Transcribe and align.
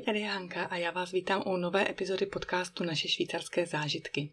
Ahoj, 0.00 0.06
tady 0.06 0.20
je 0.20 0.28
Hanka 0.28 0.64
a 0.64 0.76
já 0.76 0.90
vás 0.90 1.12
vítám 1.12 1.42
u 1.46 1.56
nové 1.56 1.90
epizody 1.90 2.26
podcastu 2.26 2.84
Naše 2.84 3.08
švýcarské 3.08 3.66
zážitky. 3.66 4.32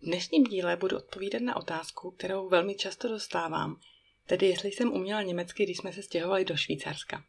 V 0.00 0.06
dnešním 0.06 0.44
díle 0.44 0.76
budu 0.76 0.96
odpovídat 0.96 1.42
na 1.42 1.56
otázku, 1.56 2.10
kterou 2.10 2.48
velmi 2.48 2.74
často 2.74 3.08
dostávám, 3.08 3.80
tedy 4.26 4.46
jestli 4.46 4.72
jsem 4.72 4.92
uměla 4.92 5.22
německy, 5.22 5.64
když 5.64 5.76
jsme 5.76 5.92
se 5.92 6.02
stěhovali 6.02 6.44
do 6.44 6.56
Švýcarska. 6.56 7.24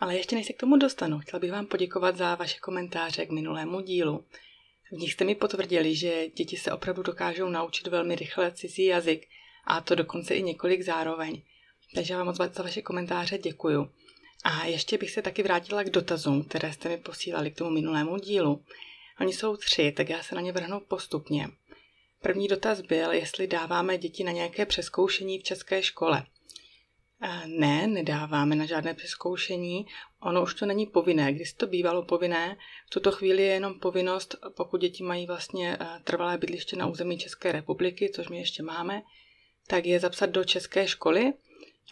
Ale 0.00 0.16
ještě 0.16 0.36
než 0.36 0.46
se 0.46 0.52
k 0.52 0.60
tomu 0.60 0.76
dostanu, 0.76 1.18
chtěla 1.18 1.40
bych 1.40 1.52
vám 1.52 1.66
poděkovat 1.66 2.16
za 2.16 2.34
vaše 2.34 2.58
komentáře 2.58 3.26
k 3.26 3.30
minulému 3.30 3.80
dílu. 3.80 4.24
V 4.92 4.96
nich 4.96 5.12
jste 5.12 5.24
mi 5.24 5.34
potvrdili, 5.34 5.96
že 5.96 6.28
děti 6.28 6.56
se 6.56 6.72
opravdu 6.72 7.02
dokážou 7.02 7.48
naučit 7.48 7.86
velmi 7.86 8.16
rychle 8.16 8.52
cizí 8.52 8.84
jazyk 8.84 9.28
a 9.64 9.80
to 9.80 9.94
dokonce 9.94 10.34
i 10.34 10.42
několik 10.42 10.82
zároveň. 10.82 11.42
Takže 11.94 12.16
vám 12.16 12.26
moc 12.26 12.36
za 12.36 12.62
vaše 12.62 12.82
komentáře 12.82 13.38
děkuju. 13.38 13.90
A 14.44 14.64
ještě 14.64 14.98
bych 14.98 15.10
se 15.10 15.22
taky 15.22 15.42
vrátila 15.42 15.82
k 15.82 15.90
dotazům, 15.90 16.44
které 16.44 16.72
jste 16.72 16.88
mi 16.88 16.98
posílali 16.98 17.50
k 17.50 17.56
tomu 17.56 17.70
minulému 17.70 18.18
dílu. 18.18 18.64
Oni 19.20 19.32
jsou 19.32 19.56
tři, 19.56 19.92
tak 19.92 20.08
já 20.08 20.22
se 20.22 20.34
na 20.34 20.40
ně 20.40 20.52
vrhnu 20.52 20.80
postupně. 20.80 21.48
První 22.22 22.48
dotaz 22.48 22.80
byl, 22.80 23.12
jestli 23.12 23.46
dáváme 23.46 23.98
děti 23.98 24.24
na 24.24 24.32
nějaké 24.32 24.66
přeskoušení 24.66 25.38
v 25.38 25.42
české 25.42 25.82
škole. 25.82 26.26
Ne, 27.46 27.86
nedáváme 27.86 28.56
na 28.56 28.66
žádné 28.66 28.94
přeskoušení. 28.94 29.86
Ono 30.20 30.42
už 30.42 30.54
to 30.54 30.66
není 30.66 30.86
povinné. 30.86 31.32
Když 31.32 31.52
to 31.52 31.66
bývalo 31.66 32.02
povinné, 32.02 32.56
v 32.86 32.90
tuto 32.90 33.12
chvíli 33.12 33.42
je 33.42 33.52
jenom 33.52 33.80
povinnost, 33.80 34.36
pokud 34.56 34.80
děti 34.80 35.02
mají 35.02 35.26
vlastně 35.26 35.78
trvalé 36.04 36.38
bydliště 36.38 36.76
na 36.76 36.86
území 36.86 37.18
České 37.18 37.52
republiky, 37.52 38.10
což 38.14 38.28
my 38.28 38.38
ještě 38.38 38.62
máme, 38.62 39.02
tak 39.66 39.86
je 39.86 40.00
zapsat 40.00 40.26
do 40.26 40.44
české 40.44 40.88
školy 40.88 41.32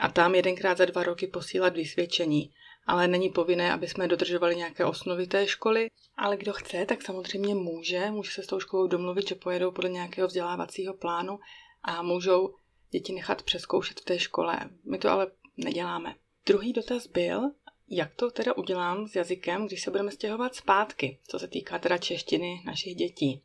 a 0.00 0.08
tam 0.08 0.34
jedenkrát 0.34 0.78
za 0.78 0.84
dva 0.84 1.02
roky 1.02 1.26
posílat 1.26 1.76
vysvědčení. 1.76 2.52
Ale 2.86 3.08
není 3.08 3.30
povinné, 3.30 3.72
aby 3.72 3.88
jsme 3.88 4.08
dodržovali 4.08 4.56
nějaké 4.56 4.84
osnovy 4.84 5.26
té 5.26 5.46
školy, 5.46 5.90
ale 6.16 6.36
kdo 6.36 6.52
chce, 6.52 6.86
tak 6.86 7.02
samozřejmě 7.02 7.54
může, 7.54 8.10
může 8.10 8.30
se 8.30 8.42
s 8.42 8.46
tou 8.46 8.60
školou 8.60 8.86
domluvit, 8.86 9.28
že 9.28 9.34
pojedou 9.34 9.70
podle 9.70 9.90
nějakého 9.90 10.28
vzdělávacího 10.28 10.94
plánu 10.94 11.38
a 11.82 12.02
můžou 12.02 12.54
děti 12.90 13.12
nechat 13.12 13.42
přeskoušet 13.42 14.00
v 14.00 14.04
té 14.04 14.18
škole. 14.18 14.60
My 14.84 14.98
to 14.98 15.10
ale 15.10 15.26
neděláme. 15.56 16.14
Druhý 16.46 16.72
dotaz 16.72 17.06
byl, 17.06 17.50
jak 17.88 18.14
to 18.14 18.30
teda 18.30 18.56
udělám 18.56 19.08
s 19.08 19.16
jazykem, 19.16 19.66
když 19.66 19.82
se 19.82 19.90
budeme 19.90 20.10
stěhovat 20.10 20.54
zpátky, 20.54 21.18
co 21.28 21.38
se 21.38 21.48
týká 21.48 21.78
teda 21.78 21.98
češtiny 21.98 22.62
našich 22.66 22.94
dětí. 22.94 23.42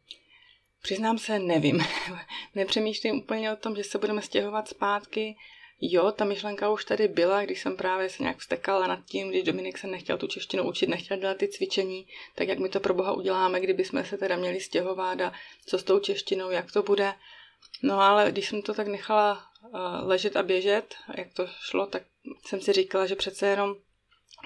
Přiznám 0.82 1.18
se, 1.18 1.40
nevím. 1.40 1.80
Nepřemýšlím 2.56 3.16
úplně 3.16 3.54
o 3.54 3.56
tom, 3.56 3.76
že 3.76 3.84
se 3.84 3.98
budeme 3.98 4.22
stěhovat 4.22 4.68
zpátky. 4.68 5.36
Jo, 5.82 6.12
ta 6.12 6.26
myšlenka 6.26 6.70
už 6.70 6.86
tady 6.86 7.08
byla, 7.08 7.44
když 7.44 7.62
jsem 7.62 7.78
právě 7.78 8.10
se 8.10 8.24
nějak 8.24 8.38
vstekala 8.38 8.88
nad 8.88 9.06
tím, 9.06 9.30
když 9.30 9.44
Dominik 9.44 9.78
se 9.78 9.88
nechtěl 9.88 10.18
tu 10.18 10.28
češtinu 10.28 10.64
učit, 10.64 10.90
nechtěl 10.90 11.18
dělat 11.18 11.38
ty 11.38 11.48
cvičení, 11.48 12.08
tak 12.36 12.48
jak 12.48 12.60
my 12.60 12.70
to 12.70 12.80
pro 12.80 12.94
boha 12.94 13.14
uděláme, 13.14 13.60
kdyby 13.60 13.86
jsme 13.86 14.06
se 14.06 14.18
teda 14.18 14.36
měli 14.36 14.59
stěhovat 14.59 15.22
a 15.22 15.34
co 15.66 15.78
s 15.78 15.84
tou 15.84 16.00
češtinou, 16.00 16.50
jak 16.50 16.72
to 16.72 16.84
bude. 16.84 17.14
No 17.84 18.02
ale 18.02 18.32
když 18.32 18.50
jsem 18.50 18.62
to 18.62 18.74
tak 18.74 18.88
nechala 18.88 19.46
uh, 19.64 19.80
ležet 20.08 20.36
a 20.36 20.44
běžet, 20.44 20.96
jak 21.18 21.34
to 21.34 21.48
šlo, 21.48 21.86
tak 21.86 22.04
jsem 22.46 22.62
si 22.62 22.74
říkala, 22.74 23.06
že 23.06 23.16
přece 23.16 23.48
jenom 23.48 23.76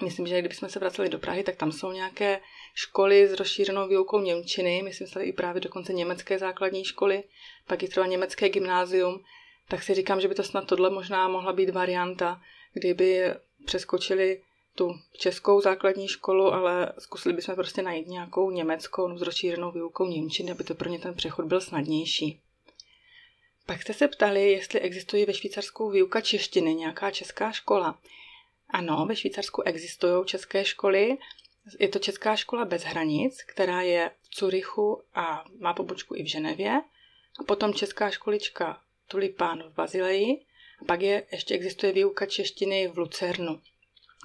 Myslím, 0.04 0.26
že 0.26 0.38
kdybychom 0.38 0.68
se 0.68 0.78
vraceli 0.78 1.08
do 1.08 1.18
Prahy, 1.18 1.42
tak 1.42 1.56
tam 1.56 1.72
jsou 1.72 1.92
nějaké 1.92 2.40
školy 2.74 3.28
s 3.28 3.32
rozšířenou 3.32 3.88
výukou 3.88 4.20
Němčiny, 4.20 4.82
myslím 4.82 5.08
si 5.08 5.20
i 5.20 5.32
právě 5.32 5.60
dokonce 5.60 5.92
německé 5.92 6.38
základní 6.38 6.84
školy, 6.84 7.24
pak 7.66 7.82
i 7.82 7.88
třeba 7.88 8.06
německé 8.06 8.48
gymnázium, 8.48 9.24
tak 9.68 9.82
si 9.82 9.94
říkám, 9.94 10.20
že 10.20 10.28
by 10.28 10.34
to 10.34 10.42
snad 10.42 10.66
tohle 10.66 10.90
možná 10.90 11.28
mohla 11.28 11.52
být 11.52 11.70
varianta, 11.70 12.42
kdyby 12.72 13.34
přeskočili 13.64 14.42
tu 14.74 14.94
českou 15.18 15.60
základní 15.60 16.08
školu, 16.08 16.52
ale 16.52 16.92
zkusili 16.98 17.34
bychom 17.34 17.54
prostě 17.54 17.82
najít 17.82 18.06
nějakou 18.06 18.50
německou 18.50 19.08
no, 19.08 19.18
s 19.18 19.22
rozšířenou 19.22 19.72
výukou 19.72 20.06
Němčiny, 20.06 20.50
aby 20.50 20.64
to 20.64 20.74
pro 20.74 20.88
ně 20.88 20.98
ten 20.98 21.14
přechod 21.14 21.44
byl 21.44 21.60
snadnější. 21.60 22.40
Pak 23.66 23.82
jste 23.82 23.94
se 23.94 24.08
ptali, 24.08 24.52
jestli 24.52 24.80
existuje 24.80 25.26
ve 25.26 25.34
Švýcarsku 25.34 25.90
výuka 25.90 26.20
češtiny, 26.20 26.74
nějaká 26.74 27.10
česká 27.10 27.52
škola. 27.52 27.98
Ano, 28.68 29.06
ve 29.08 29.16
Švýcarsku 29.16 29.62
existují 29.62 30.24
české 30.24 30.64
školy. 30.64 31.16
Je 31.78 31.88
to 31.88 31.98
Česká 31.98 32.36
škola 32.36 32.64
bez 32.64 32.82
hranic, 32.82 33.42
která 33.42 33.82
je 33.82 34.10
v 34.22 34.28
Curychu 34.28 35.02
a 35.14 35.44
má 35.58 35.74
pobočku 35.74 36.16
i 36.16 36.22
v 36.22 36.26
Ženevě. 36.26 36.82
A 37.40 37.44
potom 37.46 37.74
Česká 37.74 38.10
školička 38.10 38.80
Tulipán 39.08 39.62
v 39.62 39.74
Bazileji. 39.74 40.46
A 40.82 40.84
pak 40.84 41.02
je, 41.02 41.26
ještě 41.32 41.54
existuje 41.54 41.92
výuka 41.92 42.26
češtiny 42.26 42.88
v 42.88 42.98
Lucernu. 42.98 43.60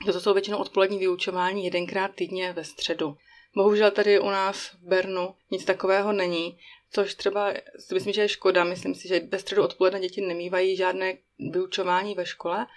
To 0.05 0.19
jsou 0.19 0.33
většinou 0.33 0.57
odpolední 0.57 0.99
vyučování 0.99 1.65
jedenkrát 1.65 2.11
týdně 2.15 2.53
ve 2.53 2.63
středu. 2.63 3.17
Bohužel 3.55 3.91
tady 3.91 4.19
u 4.19 4.25
nás 4.25 4.69
v 4.69 4.79
Bernu 4.81 5.35
nic 5.51 5.65
takového 5.65 6.13
není, 6.13 6.57
což 6.91 7.15
třeba 7.15 7.53
si 7.79 7.93
myslím, 7.93 8.13
že 8.13 8.21
je 8.21 8.29
škoda. 8.29 8.63
Myslím 8.63 8.95
si, 8.95 9.07
že 9.07 9.19
ve 9.19 9.39
středu 9.39 9.63
odpoledne 9.63 9.99
děti 9.99 10.21
nemývají 10.21 10.75
žádné 10.75 11.17
vyučování 11.39 12.15
ve 12.15 12.25
škole, 12.25 12.67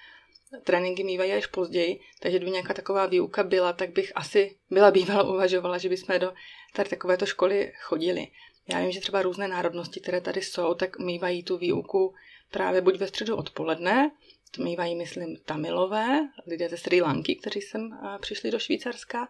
tréninky 0.64 1.04
mývají 1.04 1.32
až 1.32 1.46
později, 1.46 2.00
takže 2.20 2.38
kdyby 2.38 2.50
nějaká 2.50 2.74
taková 2.74 3.06
výuka 3.06 3.42
byla, 3.42 3.72
tak 3.72 3.90
bych 3.90 4.12
asi 4.14 4.56
byla 4.70 4.90
bývala 4.90 5.22
uvažovala, 5.32 5.78
že 5.78 5.88
bychom 5.88 6.18
do 6.18 6.32
tady 6.72 6.90
takovéto 6.90 7.26
školy 7.26 7.72
chodili. 7.80 8.28
Já 8.68 8.80
vím, 8.80 8.92
že 8.92 9.00
třeba 9.00 9.22
různé 9.22 9.48
národnosti, 9.48 10.00
které 10.00 10.20
tady 10.20 10.42
jsou, 10.42 10.74
tak 10.74 10.98
mývají 10.98 11.42
tu 11.42 11.56
výuku 11.56 12.14
právě 12.50 12.80
buď 12.80 12.96
ve 12.96 13.06
středu 13.06 13.36
odpoledne, 13.36 14.10
to 14.50 14.62
mývají, 14.62 14.94
myslím, 14.94 15.36
Tamilové, 15.36 16.28
lidé 16.46 16.68
ze 16.68 16.76
Sri 16.76 17.02
Lanky, 17.02 17.36
kteří 17.36 17.60
sem 17.60 17.98
přišli 18.20 18.50
do 18.50 18.58
Švýcarska, 18.58 19.28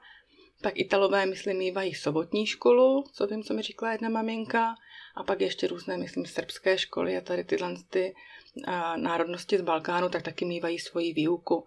pak 0.62 0.78
Italové, 0.78 1.27
myslím, 1.27 1.56
mývají 1.56 1.95
sobotní 1.95 2.47
školu, 2.47 3.05
co 3.12 3.27
vím, 3.27 3.43
co 3.43 3.55
mi 3.55 3.62
říkala 3.62 3.93
jedna 3.93 4.09
maminka, 4.09 4.75
a 5.15 5.25
pak 5.25 5.41
ještě 5.41 5.66
různé, 5.66 5.97
myslím, 5.97 6.27
srbské 6.27 6.78
školy 6.78 7.16
a 7.16 7.21
tady 7.21 7.45
tyhle 7.45 7.75
ty 7.91 8.15
národnosti 8.97 9.59
z 9.59 9.62
Balkánu, 9.62 10.09
tak 10.09 10.22
taky 10.22 10.45
mývají 10.45 10.78
svoji 10.78 11.12
výuku. 11.12 11.66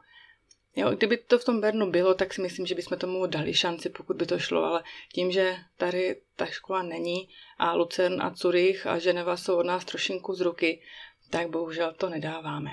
Jo, 0.77 0.91
kdyby 0.91 1.17
to 1.17 1.39
v 1.39 1.45
tom 1.45 1.61
Bernu 1.61 1.91
bylo, 1.91 2.13
tak 2.13 2.33
si 2.33 2.41
myslím, 2.41 2.65
že 2.65 2.75
bychom 2.75 2.97
tomu 2.97 3.25
dali 3.25 3.53
šanci, 3.53 3.89
pokud 3.89 4.17
by 4.17 4.25
to 4.25 4.39
šlo, 4.39 4.63
ale 4.63 4.83
tím, 5.13 5.31
že 5.31 5.55
tady 5.77 6.21
ta 6.35 6.45
škola 6.45 6.83
není 6.83 7.29
a 7.57 7.73
Lucern 7.73 8.21
a 8.21 8.33
Zurich 8.35 8.87
a 8.87 8.99
Ženeva 8.99 9.37
jsou 9.37 9.57
od 9.57 9.65
nás 9.65 9.85
trošinku 9.85 10.33
z 10.33 10.41
ruky, 10.41 10.81
tak 11.29 11.49
bohužel 11.49 11.93
to 11.93 12.09
nedáváme. 12.09 12.71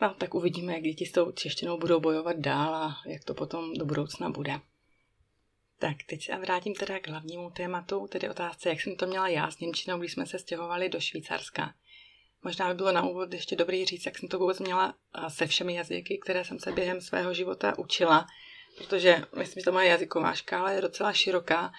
No, 0.00 0.14
tak 0.18 0.34
uvidíme, 0.34 0.72
jak 0.72 0.82
děti 0.82 1.06
s 1.06 1.12
tou 1.12 1.30
češtinou 1.32 1.78
budou 1.78 2.00
bojovat 2.00 2.36
dál 2.36 2.74
a 2.74 2.96
jak 3.06 3.24
to 3.24 3.34
potom 3.34 3.74
do 3.74 3.84
budoucna 3.84 4.30
bude. 4.30 4.60
Tak, 5.78 5.96
teď 6.06 6.24
se 6.24 6.36
vrátím 6.36 6.74
teda 6.74 6.98
k 6.98 7.08
hlavnímu 7.08 7.50
tématu, 7.50 8.06
tedy 8.06 8.28
otázce, 8.28 8.68
jak 8.68 8.80
jsem 8.80 8.96
to 8.96 9.06
měla 9.06 9.28
já 9.28 9.50
s 9.50 9.58
Němčinou, 9.58 9.98
když 9.98 10.12
jsme 10.12 10.26
se 10.26 10.38
stěhovali 10.38 10.88
do 10.88 11.00
Švýcarska. 11.00 11.74
Možná 12.42 12.68
by 12.68 12.74
bylo 12.74 12.92
na 12.92 13.02
úvod 13.02 13.32
ještě 13.32 13.56
dobrý 13.56 13.84
říct, 13.84 14.06
jak 14.06 14.18
jsem 14.18 14.28
to 14.28 14.38
vůbec 14.38 14.60
měla 14.60 14.94
se 15.28 15.46
všemi 15.46 15.74
jazyky, 15.74 16.18
které 16.18 16.44
jsem 16.44 16.58
se 16.58 16.72
během 16.72 17.00
svého 17.00 17.34
života 17.34 17.78
učila, 17.78 18.26
protože 18.78 19.24
myslím, 19.38 19.60
že 19.60 19.64
ta 19.64 19.70
moje 19.70 19.88
jazyková 19.88 20.34
škála 20.34 20.70
je 20.70 20.80
docela 20.80 21.12
široká 21.12 21.72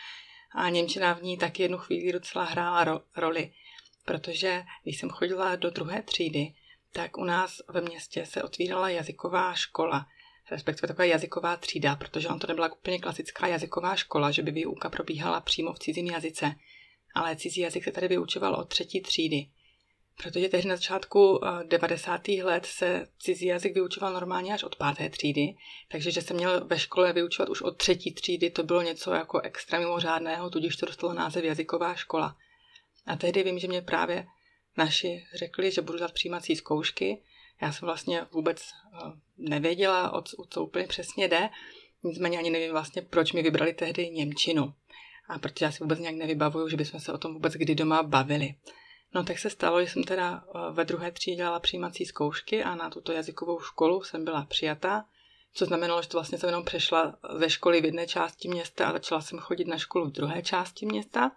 a 0.56 0.70
Němčina 0.70 1.14
v 1.14 1.24
ní 1.24 1.38
taky 1.38 1.64
jednu 1.64 1.78
chvíli 1.78 2.12
docela 2.12 2.46
hrála 2.46 2.86
ro- 2.86 3.02
roli, 3.18 3.54
protože 4.06 4.64
když 4.84 5.00
jsem 5.00 5.10
chodila 5.10 5.56
do 5.56 5.70
druhé 5.70 6.02
třídy, 6.02 6.54
tak 6.94 7.18
u 7.18 7.24
nás 7.24 7.62
ve 7.68 7.82
městě 7.82 8.26
se 8.26 8.44
otvírala 8.44 8.90
jazyková 8.90 9.54
škola, 9.54 10.08
respektive 10.52 10.88
taková 10.88 11.06
jazyková 11.06 11.58
třída, 11.58 11.96
protože 11.96 12.28
on 12.28 12.40
to 12.40 12.48
nebyla 12.48 12.74
úplně 12.74 13.00
klasická 13.00 13.48
jazyková 13.48 13.96
škola, 13.96 14.32
že 14.32 14.42
by 14.42 14.52
výuka 14.52 14.90
probíhala 14.90 15.42
přímo 15.42 15.74
v 15.74 15.80
cizím 15.80 16.06
jazyce, 16.06 16.56
ale 17.16 17.36
cizí 17.36 17.62
jazyk 17.62 17.84
se 17.84 17.92
tady 17.92 18.08
vyučoval 18.08 18.56
od 18.56 18.70
třetí 18.70 19.02
třídy. 19.02 19.50
Protože 20.24 20.50
tehdy 20.50 20.70
na 20.70 20.76
začátku 20.76 21.40
90. 21.64 22.30
Eh, 22.30 22.44
let 22.44 22.66
se 22.66 23.08
cizí 23.20 23.46
jazyk 23.46 23.74
vyučoval 23.74 24.14
normálně 24.14 24.54
až 24.54 24.64
od 24.64 24.76
páté 24.76 25.10
třídy, 25.10 25.56
takže 25.92 26.12
že 26.12 26.22
se 26.22 26.34
měl 26.34 26.66
ve 26.66 26.80
škole 26.80 27.14
vyučovat 27.14 27.50
už 27.50 27.62
od 27.62 27.78
třetí 27.78 28.14
třídy, 28.14 28.50
to 28.50 28.64
bylo 28.64 28.82
něco 28.82 29.14
jako 29.14 29.40
extra 29.40 29.80
mimořádného, 29.80 30.50
tudíž 30.50 30.76
to 30.76 30.86
dostalo 30.86 31.14
název 31.14 31.44
jazyková 31.44 31.96
škola. 31.96 32.38
A 33.06 33.16
tehdy 33.16 33.44
vím, 33.44 33.60
že 33.60 33.68
mě 33.68 33.82
právě 33.82 34.28
naši 34.78 35.26
řekli, 35.36 35.72
že 35.72 35.82
budu 35.82 35.98
dělat 35.98 36.14
přijímací 36.14 36.56
zkoušky. 36.56 37.22
Já 37.62 37.72
jsem 37.72 37.86
vlastně 37.86 38.26
vůbec 38.32 38.62
eh, 38.62 39.12
nevěděla, 39.38 40.14
o 40.14 40.46
co 40.50 40.64
úplně 40.64 40.88
přesně 40.88 41.28
jde, 41.28 41.50
nicméně 42.04 42.38
ani 42.38 42.50
nevím 42.50 42.72
vlastně, 42.72 43.02
proč 43.02 43.34
mi 43.34 43.44
vybrali 43.44 43.74
tehdy 43.74 44.10
Němčinu. 44.10 44.74
A 45.28 45.40
protože 45.40 45.66
já 45.66 45.72
si 45.72 45.84
vůbec 45.84 46.00
nějak 46.00 46.16
nevybavuju, 46.16 46.70
že 46.70 46.78
bychom 46.78 47.00
se 47.00 47.14
o 47.14 47.18
tom 47.18 47.34
vůbec 47.34 47.54
kdy 47.54 47.76
doma 47.76 48.04
bavili. 48.04 48.56
No 49.14 49.24
tak 49.24 49.40
se 49.40 49.50
stalo, 49.50 49.82
že 49.82 49.92
jsem 49.92 50.04
teda 50.04 50.44
eh, 50.48 50.72
ve 50.72 50.86
druhé 50.86 51.12
třídě 51.12 51.36
dělala 51.36 51.60
přijímací 51.60 52.06
zkoušky 52.06 52.64
a 52.64 52.76
na 52.76 52.90
tuto 52.90 53.12
jazykovou 53.12 53.60
školu 53.60 54.04
jsem 54.04 54.26
byla 54.26 54.46
přijata, 54.46 55.06
co 55.54 55.66
znamenalo, 55.66 56.02
že 56.02 56.08
to 56.08 56.18
vlastně 56.18 56.38
jsem 56.38 56.50
jenom 56.50 56.66
přešla 56.66 57.18
ze 57.34 57.50
školy 57.50 57.82
v 57.82 57.86
jedné 57.86 58.08
části 58.08 58.48
města 58.48 58.88
a 58.88 58.92
začala 58.92 59.22
jsem 59.22 59.40
chodit 59.40 59.68
na 59.68 59.78
školu 59.78 60.06
v 60.06 60.12
druhé 60.12 60.42
části 60.42 60.86
města. 60.86 61.32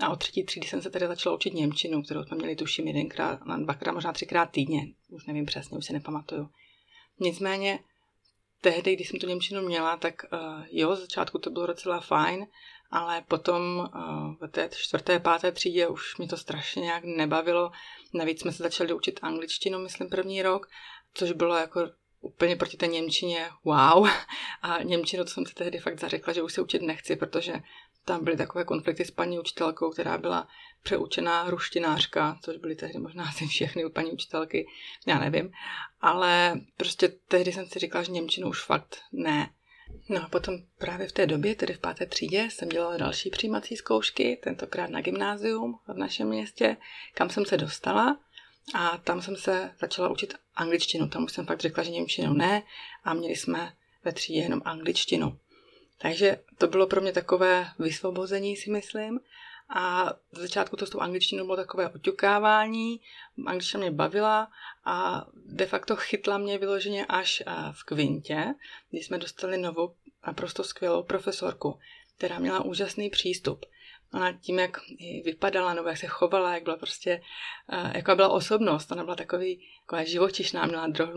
A 0.00 0.08
od 0.08 0.16
třetí 0.16 0.44
třídy 0.44 0.66
jsem 0.66 0.82
se 0.82 0.90
tedy 0.90 1.06
začala 1.06 1.36
učit 1.36 1.54
Němčinu, 1.54 2.02
kterou 2.02 2.24
jsme 2.24 2.36
měli 2.36 2.56
tuším 2.56 2.86
jedenkrát, 2.86 3.40
dvakrát, 3.58 3.92
možná 3.92 4.12
třikrát 4.12 4.50
týdně. 4.50 4.86
Už 5.08 5.26
nevím 5.26 5.46
přesně, 5.46 5.78
už 5.78 5.86
se 5.86 5.92
nepamatuju. 5.92 6.48
Nicméně 7.20 7.78
tehdy, 8.60 8.96
když 8.96 9.08
jsem 9.08 9.20
tu 9.20 9.26
Němčinu 9.26 9.62
měla, 9.62 9.96
tak 9.96 10.22
uh, 10.32 10.64
jo, 10.70 10.96
z 10.96 11.00
začátku 11.00 11.38
to 11.38 11.50
bylo 11.50 11.66
docela 11.66 12.00
fajn, 12.00 12.46
ale 12.90 13.22
potom 13.28 13.78
uh, 13.78 14.34
ve 14.40 14.48
té 14.48 14.68
čtvrté, 14.76 15.18
páté 15.18 15.52
třídě 15.52 15.88
už 15.88 16.16
mě 16.16 16.28
to 16.28 16.36
strašně 16.36 16.82
nějak 16.82 17.04
nebavilo. 17.04 17.70
Navíc 18.14 18.40
jsme 18.40 18.52
se 18.52 18.62
začali 18.62 18.92
učit 18.92 19.20
angličtinu, 19.22 19.78
myslím, 19.78 20.08
první 20.08 20.42
rok, 20.42 20.68
což 21.14 21.32
bylo 21.32 21.56
jako 21.56 21.80
úplně 22.20 22.56
proti 22.56 22.76
té 22.76 22.86
Němčině 22.86 23.50
wow. 23.64 24.08
A 24.62 24.82
Němčinu 24.82 25.24
to 25.24 25.30
jsem 25.30 25.46
si 25.46 25.54
tehdy 25.54 25.78
fakt 25.78 26.00
zařekla, 26.00 26.32
že 26.32 26.42
už 26.42 26.52
se 26.52 26.62
učit 26.62 26.82
nechci, 26.82 27.16
protože 27.16 27.62
tam 28.04 28.24
byly 28.24 28.36
takové 28.36 28.64
konflikty 28.64 29.04
s 29.04 29.10
paní 29.10 29.38
učitelkou, 29.38 29.90
která 29.90 30.18
byla 30.18 30.48
přeučená 30.82 31.50
ruštinářka, 31.50 32.38
což 32.42 32.56
byly 32.56 32.76
tehdy 32.76 32.98
možná 32.98 33.24
asi 33.24 33.46
všechny 33.46 33.90
paní 33.90 34.10
učitelky, 34.10 34.66
já 35.06 35.18
nevím. 35.18 35.52
Ale 36.00 36.60
prostě 36.76 37.08
tehdy 37.08 37.52
jsem 37.52 37.66
si 37.66 37.78
říkala, 37.78 38.04
že 38.04 38.12
Němčinu 38.12 38.48
už 38.48 38.64
fakt 38.64 38.98
ne. 39.12 39.50
No 40.08 40.24
a 40.24 40.28
potom 40.28 40.54
právě 40.78 41.08
v 41.08 41.12
té 41.12 41.26
době, 41.26 41.54
tedy 41.54 41.74
v 41.74 41.78
páté 41.78 42.06
třídě, 42.06 42.48
jsem 42.50 42.68
dělala 42.68 42.96
další 42.96 43.30
přijímací 43.30 43.76
zkoušky, 43.76 44.38
tentokrát 44.42 44.90
na 44.90 45.00
gymnázium 45.00 45.78
v 45.88 45.98
našem 45.98 46.28
městě, 46.28 46.76
kam 47.14 47.30
jsem 47.30 47.44
se 47.46 47.56
dostala. 47.56 48.20
A 48.74 48.98
tam 48.98 49.22
jsem 49.22 49.36
se 49.36 49.70
začala 49.80 50.08
učit 50.08 50.34
angličtinu. 50.54 51.08
Tam 51.08 51.24
už 51.24 51.32
jsem 51.32 51.46
fakt 51.46 51.60
řekla, 51.60 51.82
že 51.82 51.90
němčinu 51.90 52.32
ne 52.34 52.62
a 53.04 53.14
měli 53.14 53.36
jsme 53.36 53.72
ve 54.04 54.12
třídě 54.12 54.40
jenom 54.40 54.62
angličtinu. 54.64 55.38
Takže 55.98 56.40
to 56.58 56.66
bylo 56.66 56.86
pro 56.86 57.00
mě 57.00 57.12
takové 57.12 57.68
vysvobození, 57.78 58.56
si 58.56 58.70
myslím. 58.70 59.20
A 59.68 60.12
v 60.32 60.38
začátku 60.38 60.76
to 60.76 60.86
s 60.86 60.90
tou 60.90 61.00
angličtinou 61.00 61.44
bylo 61.44 61.56
takové 61.56 61.88
oťukávání, 61.88 63.00
angličtina 63.46 63.80
mě 63.80 63.90
bavila 63.90 64.48
a 64.84 65.26
de 65.46 65.66
facto 65.66 65.96
chytla 65.96 66.38
mě 66.38 66.58
vyloženě 66.58 67.06
až 67.06 67.42
v 67.72 67.84
kvintě, 67.84 68.54
kdy 68.90 69.02
jsme 69.02 69.18
dostali 69.18 69.58
novou 69.58 69.94
naprosto 70.26 70.64
skvělou 70.64 71.02
profesorku, 71.02 71.78
která 72.16 72.38
měla 72.38 72.64
úžasný 72.64 73.10
přístup. 73.10 73.66
Ona 74.14 74.32
tím, 74.32 74.58
jak 74.58 74.80
vypadala, 75.24 75.74
nebo 75.74 75.88
jak 75.88 75.98
se 75.98 76.06
chovala, 76.06 76.54
jak 76.54 76.62
byla 76.62 76.76
prostě, 76.76 77.22
jako 77.94 78.16
byla 78.16 78.28
osobnost, 78.28 78.92
ona 78.92 79.04
byla 79.04 79.16
takový, 79.16 79.68
taková 79.86 80.04
živočišná, 80.04 80.66
měla 80.66 80.86
dro, 80.86 81.08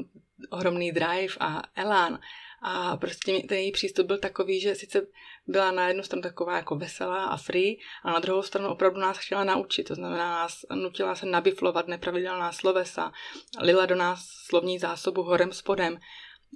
ohromný 0.49 0.91
drive 0.91 1.35
a 1.39 1.61
elán 1.75 2.19
a 2.61 2.97
prostě 2.97 3.43
ten 3.49 3.57
její 3.57 3.71
přístup 3.71 4.07
byl 4.07 4.17
takový, 4.17 4.59
že 4.59 4.75
sice 4.75 5.07
byla 5.47 5.71
na 5.71 5.87
jednu 5.87 6.03
stranu 6.03 6.21
taková 6.21 6.55
jako 6.55 6.75
veselá 6.75 7.25
a 7.25 7.37
free, 7.37 7.79
a 8.03 8.11
na 8.11 8.19
druhou 8.19 8.41
stranu 8.41 8.69
opravdu 8.69 8.99
nás 8.99 9.17
chtěla 9.17 9.43
naučit. 9.43 9.83
To 9.83 9.95
znamená, 9.95 10.29
nás 10.29 10.57
nutila 10.75 11.15
se 11.15 11.25
nabiflovat 11.25 11.87
nepravidelná 11.87 12.51
slovesa, 12.51 13.11
lila 13.61 13.85
do 13.85 13.95
nás 13.95 14.25
slovní 14.49 14.79
zásobu 14.79 15.23
horem 15.23 15.53
spodem. 15.53 15.99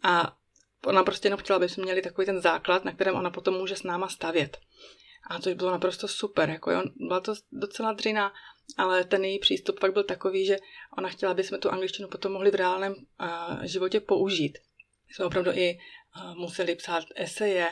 A 0.03 0.37
ona 0.85 1.03
prostě 1.03 1.25
jenom 1.25 1.39
chtěla, 1.39 1.57
aby 1.57 1.69
jsme 1.69 1.83
měli 1.83 2.01
takový 2.01 2.25
ten 2.25 2.41
základ, 2.41 2.85
na 2.85 2.91
kterém 2.91 3.15
ona 3.15 3.29
potom 3.29 3.53
může 3.53 3.75
s 3.75 3.83
náma 3.83 4.07
stavět. 4.07 4.57
A 5.29 5.39
to 5.39 5.55
bylo 5.55 5.71
naprosto 5.71 6.07
super. 6.07 6.49
Jako 6.49 6.71
jo, 6.71 6.83
byla 6.95 7.19
to 7.19 7.33
docela 7.51 7.93
dřina, 7.93 8.33
ale 8.77 9.03
ten 9.03 9.25
její 9.25 9.39
přístup 9.39 9.79
pak 9.79 9.93
byl 9.93 10.03
takový, 10.03 10.45
že 10.45 10.57
ona 10.97 11.09
chtěla, 11.09 11.31
aby 11.31 11.43
jsme 11.43 11.57
tu 11.57 11.71
angličtinu 11.71 12.07
potom 12.07 12.31
mohli 12.31 12.51
v 12.51 12.55
reálném 12.55 12.93
uh, 12.93 13.63
životě 13.63 13.99
použít 13.99 14.57
jsme 15.09 15.25
opravdu 15.25 15.51
i 15.51 15.79
uh, 16.15 16.35
museli 16.35 16.75
psát 16.75 17.03
eseje 17.15 17.69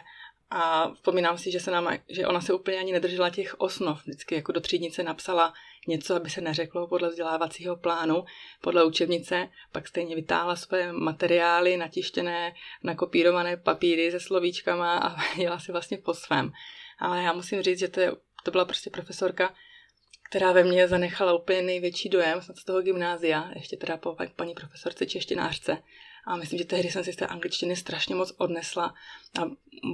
a 0.55 0.91
vzpomínám 0.93 1.37
si, 1.37 1.51
že, 1.51 1.59
se 1.59 1.71
nám, 1.71 1.97
že 2.09 2.27
ona 2.27 2.41
se 2.41 2.53
úplně 2.53 2.77
ani 2.77 2.91
nedržela 2.91 3.29
těch 3.29 3.59
osnov. 3.59 4.01
Vždycky 4.01 4.35
jako 4.35 4.51
do 4.51 4.61
třídnice 4.61 5.03
napsala 5.03 5.53
něco, 5.87 6.15
aby 6.15 6.29
se 6.29 6.41
neřeklo 6.41 6.87
podle 6.87 7.09
vzdělávacího 7.09 7.75
plánu, 7.75 8.25
podle 8.61 8.85
učebnice, 8.85 9.49
pak 9.71 9.87
stejně 9.87 10.15
vytáhla 10.15 10.55
své 10.55 10.93
materiály 10.93 11.77
natištěné, 11.77 12.53
nakopírované 12.83 13.57
papíry 13.57 14.11
se 14.11 14.19
slovíčkama 14.19 14.97
a 14.97 15.35
jela 15.37 15.59
si 15.59 15.71
vlastně 15.71 15.97
po 15.97 16.13
svém. 16.13 16.51
Ale 16.99 17.23
já 17.23 17.33
musím 17.33 17.61
říct, 17.61 17.79
že 17.79 17.87
to, 17.87 17.99
je, 17.99 18.11
to 18.43 18.51
byla 18.51 18.65
prostě 18.65 18.89
profesorka, 18.89 19.53
která 20.29 20.51
ve 20.51 20.63
mně 20.63 20.87
zanechala 20.87 21.33
úplně 21.33 21.61
největší 21.61 22.09
dojem 22.09 22.41
z 22.41 22.65
toho 22.65 22.81
gymnázia, 22.81 23.51
ještě 23.55 23.77
teda 23.77 23.97
po 23.97 24.17
paní 24.35 24.53
profesorce 24.53 25.05
češtinářce. 25.05 25.77
A 26.25 26.35
myslím, 26.35 26.59
že 26.59 26.65
tehdy 26.65 26.91
jsem 26.91 27.03
si 27.03 27.13
z 27.13 27.15
té 27.15 27.27
angličtiny 27.27 27.75
strašně 27.75 28.15
moc 28.15 28.33
odnesla 28.37 28.93
a 29.41 29.43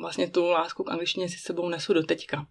vlastně 0.02 0.30
tu 0.30 0.46
lásku 0.46 0.84
k 0.84 0.92
angličtině 0.92 1.30
si 1.30 1.38
sebou 1.38 1.70
nesu 1.70 1.94
do 1.94 2.04
teďka. 2.04 2.48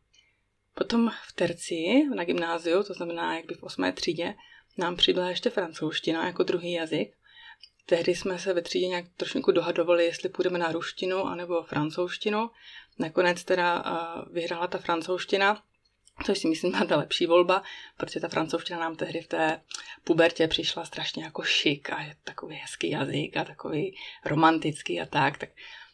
Potom 0.74 1.10
v 1.28 1.32
terci 1.32 2.04
na 2.14 2.24
gymnáziu, 2.24 2.82
to 2.82 2.94
znamená 2.94 3.36
jak 3.36 3.46
by 3.46 3.54
v 3.54 3.62
osmé 3.62 3.92
třídě, 3.92 4.34
nám 4.78 4.96
přibyla 4.96 5.28
ještě 5.28 5.50
francouzština 5.50 6.26
jako 6.26 6.42
druhý 6.42 6.72
jazyk. 6.72 7.16
Tehdy 7.86 8.14
jsme 8.14 8.38
se 8.38 8.52
ve 8.52 8.62
třídě 8.62 8.86
nějak 8.86 9.04
trošku 9.16 9.52
dohadovali, 9.52 10.04
jestli 10.04 10.28
půjdeme 10.28 10.58
na 10.58 10.72
ruštinu 10.72 11.24
anebo 11.24 11.62
francouzštinu. 11.62 12.50
Nakonec 12.98 13.44
teda 13.44 13.84
vyhrála 14.30 14.66
ta 14.66 14.78
francouzština, 14.78 15.62
Což 16.24 16.38
si 16.38 16.48
myslím 16.48 16.70
byla 16.70 16.84
ta 16.84 16.96
lepší 16.96 17.26
volba, 17.26 17.62
protože 17.96 18.20
ta 18.20 18.28
francouzština 18.28 18.80
nám 18.80 18.96
tehdy 18.96 19.20
v 19.20 19.26
té 19.26 19.60
pubertě 20.04 20.48
přišla 20.48 20.84
strašně 20.84 21.24
jako 21.24 21.42
šik 21.42 21.90
a 21.90 22.02
je 22.02 22.16
takový 22.24 22.56
hezký 22.56 22.90
jazyk 22.90 23.36
a 23.36 23.44
takový 23.44 23.96
romantický 24.24 25.00
a 25.00 25.06
tak. 25.06 25.38
Tak 25.38 25.50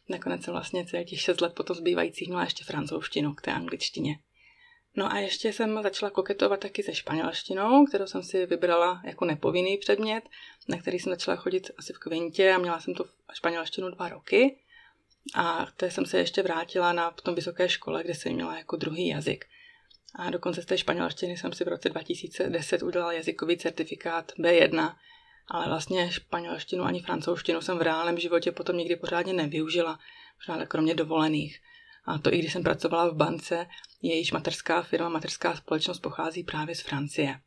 nakonec 0.09 0.45
jsem 0.45 0.53
vlastně 0.53 0.87
celý 0.87 1.05
těch 1.05 1.21
šest 1.21 1.41
let 1.41 1.55
potom 1.55 1.77
zbývajících 1.77 2.29
měla 2.29 2.45
ještě 2.45 2.65
francouzštinu 2.65 3.35
k 3.35 3.43
té 3.43 3.53
angličtině. 3.53 4.19
No 4.97 5.13
a 5.13 5.19
ještě 5.19 5.53
jsem 5.53 5.83
začala 5.83 6.11
koketovat 6.11 6.61
taky 6.61 6.83
se 6.83 6.95
španělštinou, 6.95 7.87
kterou 7.87 8.07
jsem 8.07 8.23
si 8.23 8.47
vybrala 8.47 9.03
jako 9.05 9.25
nepovinný 9.25 9.79
předmět, 9.79 10.25
na 10.69 10.79
který 10.79 10.99
jsem 10.99 11.13
začala 11.13 11.37
chodit 11.37 11.71
asi 11.79 11.93
v 11.93 11.99
kvintě 11.99 12.53
a 12.53 12.59
měla 12.59 12.81
jsem 12.81 12.95
tu 12.95 13.05
španělštinu 13.33 13.91
dva 13.91 14.09
roky. 14.09 14.59
A 15.35 15.67
té 15.77 15.91
jsem 15.91 16.07
se 16.07 16.19
ještě 16.19 16.43
vrátila 16.43 16.93
na 16.93 17.11
potom 17.11 17.35
vysoké 17.35 17.69
škole, 17.69 18.05
kde 18.05 18.15
jsem 18.15 18.33
měla 18.33 18.59
jako 18.59 18.77
druhý 18.77 19.09
jazyk. 19.09 19.45
A 20.15 20.31
dokonce 20.31 20.63
z 20.63 20.67
té 20.67 20.79
španělštiny 20.79 21.37
jsem 21.37 21.53
si 21.53 21.65
v 21.65 21.69
roce 21.69 21.89
2010 21.89 22.83
udělala 22.83 23.13
jazykový 23.13 23.57
certifikát 23.57 24.33
B1, 24.39 24.95
ale 25.49 25.69
vlastně 25.69 26.13
španělštinu 26.13 26.85
ani 26.85 27.01
francouzštinu 27.01 27.61
jsem 27.61 27.79
v 27.79 27.83
reálném 27.83 28.19
životě 28.19 28.53
potom 28.53 28.77
nikdy 28.77 28.97
pořádně 28.97 29.33
nevyužila, 29.33 29.99
možná 30.37 30.67
kromě 30.67 30.95
dovolených. 30.95 31.61
A 32.05 32.19
to 32.19 32.35
i 32.35 32.39
když 32.39 32.53
jsem 32.53 32.63
pracovala 32.63 33.09
v 33.09 33.17
bance, 33.17 33.67
jejíž 34.03 34.33
materská 34.33 34.83
firma, 34.83 35.09
materská 35.09 35.57
společnost 35.57 35.99
pochází 35.99 36.45
právě 36.45 36.75
z 36.75 36.81
Francie. 36.81 37.41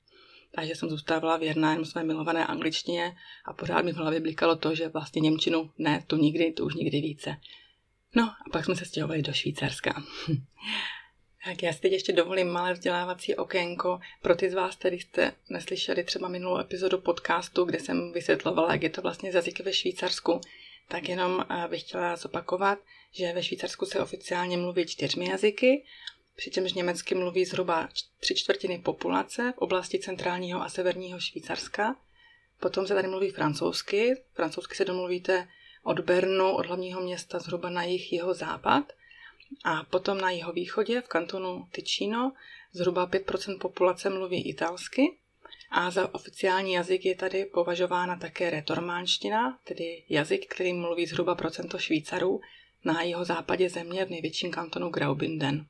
Takže 0.56 0.76
jsem 0.76 0.90
zůstávala 0.90 1.38
věrná 1.38 1.74
jen 1.74 1.86
své 1.86 2.04
milované 2.04 2.48
angličtině 2.48 3.16
a 3.46 3.54
pořád 3.54 3.86
mi 3.86 3.94
v 3.94 3.98
hlavě 3.98 4.20
blikalo 4.20 4.56
to, 4.56 4.76
že 4.76 4.90
vlastně 4.90 5.20
Němčinu 5.20 5.72
ne, 5.78 6.04
tu 6.08 6.16
nikdy, 6.16 6.52
tu 6.52 6.66
už 6.66 6.76
nikdy 6.76 7.02
více. 7.02 7.38
No 8.16 8.24
a 8.24 8.50
pak 8.52 8.66
jsme 8.66 8.76
se 8.76 8.86
stěhovali 8.86 9.22
do 9.22 9.34
Švýcarska. 9.34 10.04
Tak 11.46 11.64
já 11.64 11.74
si 11.74 11.82
teď 11.82 11.92
ještě 11.92 12.14
dovolím 12.14 12.48
malé 12.48 12.74
vzdělávací 12.74 13.36
okénko 13.36 14.00
pro 14.22 14.36
ty 14.36 14.50
z 14.50 14.54
vás, 14.54 14.76
kteří 14.76 15.00
jste 15.00 15.34
neslyšeli 15.50 16.04
třeba 16.04 16.28
minulou 16.28 16.60
epizodu 16.60 16.98
podcastu, 16.98 17.64
kde 17.64 17.80
jsem 17.80 18.12
vysvětlovala, 18.12 18.72
jak 18.72 18.84
je 18.84 18.90
to 18.90 19.02
vlastně 19.02 19.32
z 19.32 19.36
jazyky 19.36 19.64
ve 19.64 19.74
Švýcarsku. 19.74 20.42
Tak 20.88 21.10
jenom 21.10 21.46
eh, 21.50 21.68
bych 21.68 21.82
chtěla 21.82 22.16
zopakovat, 22.16 22.80
že 23.12 23.34
ve 23.34 23.44
Švýcarsku 23.44 23.86
se 23.86 24.00
oficiálně 24.00 24.58
mluví 24.58 24.86
čtyřmi 24.86 25.30
jazyky, 25.30 25.84
přičemž 26.36 26.74
německy 26.74 27.16
mluví 27.16 27.46
zhruba 27.46 27.90
tři 28.20 28.36
čtvrtiny 28.36 28.80
populace 28.80 29.54
v 29.56 29.58
oblasti 29.58 30.00
centrálního 30.00 30.62
a 30.62 30.70
severního 30.70 31.20
Švýcarska. 31.20 31.96
Potom 32.60 32.88
se 32.88 32.94
tady 32.94 33.08
mluví 33.08 33.30
francouzsky. 33.30 34.16
Francouzsky 34.34 34.76
se 34.76 34.86
domluvíte 34.86 35.48
od 35.84 36.00
Bernu, 36.00 36.52
od 36.52 36.66
hlavního 36.66 37.02
města 37.02 37.40
zhruba 37.40 37.70
na 37.70 37.84
jih 37.84 38.14
jeho 38.14 38.34
západ. 38.34 38.94
A 39.64 39.84
potom 39.84 40.18
na 40.18 40.32
jeho 40.32 40.52
východě 40.54 41.02
v 41.02 41.08
kantonu 41.08 41.68
Ticino 41.72 42.32
zhruba 42.74 43.08
5% 43.08 43.60
populace 43.60 44.10
mluví 44.10 44.50
italsky 44.50 45.18
a 45.70 45.92
za 45.92 46.14
oficiální 46.14 46.74
jazyk 46.74 47.06
je 47.06 47.16
tady 47.16 47.46
považována 47.46 48.16
také 48.16 48.50
retormánština, 48.50 49.60
tedy 49.64 50.04
jazyk, 50.10 50.48
který 50.48 50.74
mluví 50.74 51.06
zhruba 51.06 51.36
procento 51.36 51.78
Švýcarů 51.78 52.42
na 52.86 53.02
jeho 53.02 53.26
západě 53.26 53.70
země 53.70 54.06
v 54.06 54.10
největším 54.10 54.52
kantonu 54.52 54.90
Graubünden. 54.90 55.66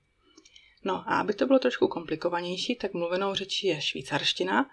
No 0.84 0.94
a 0.96 1.20
aby 1.20 1.34
to 1.34 1.46
bylo 1.46 1.60
trošku 1.60 1.88
komplikovanější, 1.88 2.76
tak 2.76 2.94
mluvenou 2.94 3.34
řečí 3.34 3.68
je 3.68 3.82
švýcarština, 3.82 4.70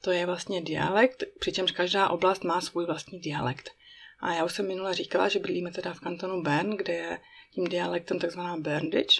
to 0.00 0.10
je 0.10 0.26
vlastně 0.26 0.60
dialekt, 0.60 1.24
přičemž 1.38 1.72
každá 1.72 2.08
oblast 2.08 2.44
má 2.44 2.60
svůj 2.60 2.86
vlastní 2.86 3.20
dialekt. 3.20 3.70
A 4.20 4.34
já 4.34 4.44
už 4.44 4.52
jsem 4.52 4.66
minule 4.66 4.94
říkala, 4.94 5.28
že 5.28 5.38
bydlíme 5.38 5.72
teda 5.72 5.94
v 5.94 6.00
kantonu 6.00 6.42
Bern, 6.42 6.70
kde 6.76 6.92
je 6.92 7.18
tím 7.54 7.64
dialektem 7.64 8.18
takzvaná 8.18 8.56
Berndic. 8.56 9.18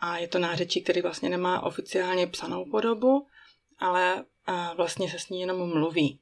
A 0.00 0.18
je 0.18 0.28
to 0.28 0.38
nářečí, 0.38 0.82
který 0.82 1.00
vlastně 1.00 1.28
nemá 1.28 1.62
oficiálně 1.62 2.26
psanou 2.26 2.64
podobu, 2.64 3.26
ale 3.78 4.24
vlastně 4.76 5.10
se 5.10 5.18
s 5.18 5.28
ní 5.28 5.40
jenom 5.40 5.68
mluví. 5.68 6.18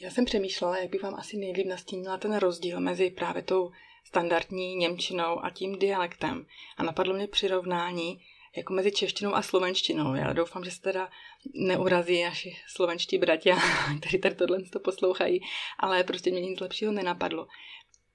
Já 0.00 0.10
jsem 0.10 0.24
přemýšlela, 0.24 0.78
jak 0.78 0.90
bych 0.90 1.02
vám 1.02 1.14
asi 1.14 1.36
nejlíp 1.36 1.66
nastínila 1.66 2.18
ten 2.18 2.36
rozdíl 2.36 2.80
mezi 2.80 3.10
právě 3.10 3.42
tou 3.42 3.70
standardní 4.04 4.76
Němčinou 4.76 5.44
a 5.44 5.50
tím 5.50 5.78
dialektem. 5.78 6.46
A 6.76 6.82
napadlo 6.82 7.14
mě 7.14 7.26
přirovnání 7.26 8.20
jako 8.56 8.72
mezi 8.72 8.92
češtinou 8.92 9.34
a 9.34 9.42
slovenštinou. 9.42 10.14
Já 10.14 10.32
doufám, 10.32 10.64
že 10.64 10.70
se 10.70 10.80
teda 10.80 11.10
neurazí 11.54 12.22
naši 12.22 12.56
slovenští 12.68 13.18
bratia, 13.18 13.58
kteří 14.00 14.18
tady 14.18 14.34
tohle 14.34 14.62
to 14.62 14.80
poslouchají, 14.80 15.40
ale 15.78 16.04
prostě 16.04 16.30
mě 16.30 16.40
nic 16.40 16.60
lepšího 16.60 16.92
nenapadlo. 16.92 17.46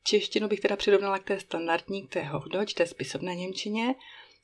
Češtinu 0.04 0.48
bych 0.48 0.60
teda 0.60 0.76
přirovnala 0.76 1.20
k 1.20 1.24
té 1.24 1.40
standardní, 1.40 2.08
k 2.08 2.14
té 2.14 2.24
hovdoč, 2.24 2.74
té 2.74 2.86
spisovné 2.86 3.36
Němčině 3.36 3.96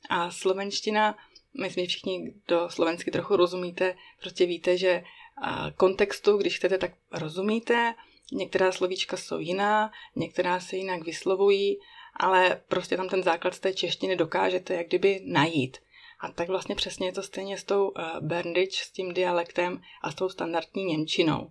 a 0.08 0.30
slovenština, 0.30 1.18
myslím, 1.60 1.84
že 1.84 1.88
všichni 1.88 2.34
do 2.48 2.70
slovensky 2.70 3.10
trochu 3.10 3.36
rozumíte, 3.36 3.96
prostě 4.20 4.46
víte, 4.46 4.76
že 4.76 5.04
kontextu, 5.76 6.36
když 6.36 6.56
chcete, 6.56 6.78
tak 6.78 6.92
rozumíte, 7.12 7.94
některá 8.32 8.72
slovíčka 8.72 9.16
jsou 9.16 9.38
jiná, 9.38 9.92
některá 10.16 10.60
se 10.60 10.76
jinak 10.76 11.04
vyslovují, 11.04 11.78
ale 12.16 12.62
prostě 12.68 12.96
tam 12.96 13.08
ten 13.08 13.22
základ 13.22 13.54
z 13.54 13.60
té 13.60 13.74
češtiny 13.74 14.16
dokážete 14.16 14.74
jak 14.74 14.86
kdyby 14.86 15.20
najít. 15.24 15.78
A 16.20 16.32
tak 16.32 16.48
vlastně 16.48 16.74
přesně 16.74 17.06
je 17.08 17.12
to 17.12 17.22
stejně 17.22 17.58
s 17.58 17.64
tou 17.64 17.92
Berndič, 18.20 18.82
s 18.82 18.90
tím 18.90 19.14
dialektem 19.14 19.82
a 20.02 20.10
s 20.10 20.14
tou 20.14 20.28
standardní 20.28 20.84
Němčinou. 20.84 21.50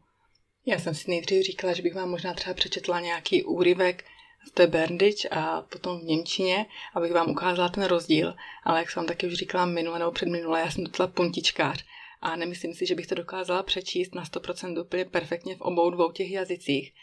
Já 0.70 0.80
jsem 0.80 0.96
si 0.96 1.10
nejdřív 1.10 1.46
říkala, 1.46 1.74
že 1.74 1.82
bych 1.82 1.96
vám 1.96 2.10
možná 2.10 2.34
třeba 2.34 2.54
přečetla 2.54 3.00
nějaký 3.00 3.44
úryvek 3.44 4.06
z 4.48 4.52
té 4.52 4.68
Berndič 4.68 5.26
a 5.32 5.62
potom 5.62 6.00
v 6.00 6.04
Němčině, 6.04 6.66
abych 6.96 7.12
vám 7.12 7.30
ukázala 7.30 7.70
ten 7.70 7.84
rozdíl. 7.84 8.34
Ale 8.64 8.80
jak 8.80 8.90
jsem 8.90 9.02
vám 9.02 9.08
taky 9.08 9.28
už 9.28 9.34
říkala 9.34 9.66
minule 9.66 10.00
nebo 10.00 10.12
předminule, 10.12 10.60
já 10.60 10.72
jsem 10.72 10.84
docela 10.84 11.08
puntičkář 11.08 11.86
a 12.22 12.36
nemyslím 12.36 12.74
si, 12.74 12.86
že 12.86 12.96
bych 12.96 13.08
to 13.08 13.16
dokázala 13.16 13.64
přečíst 13.64 14.16
na 14.16 14.24
100% 14.24 14.82
úplně 14.82 15.06
perfektně 15.06 15.56
v 15.56 15.62
obou 15.62 15.90
dvou 15.90 16.12
těch 16.12 16.32
jazycích. 16.32 16.94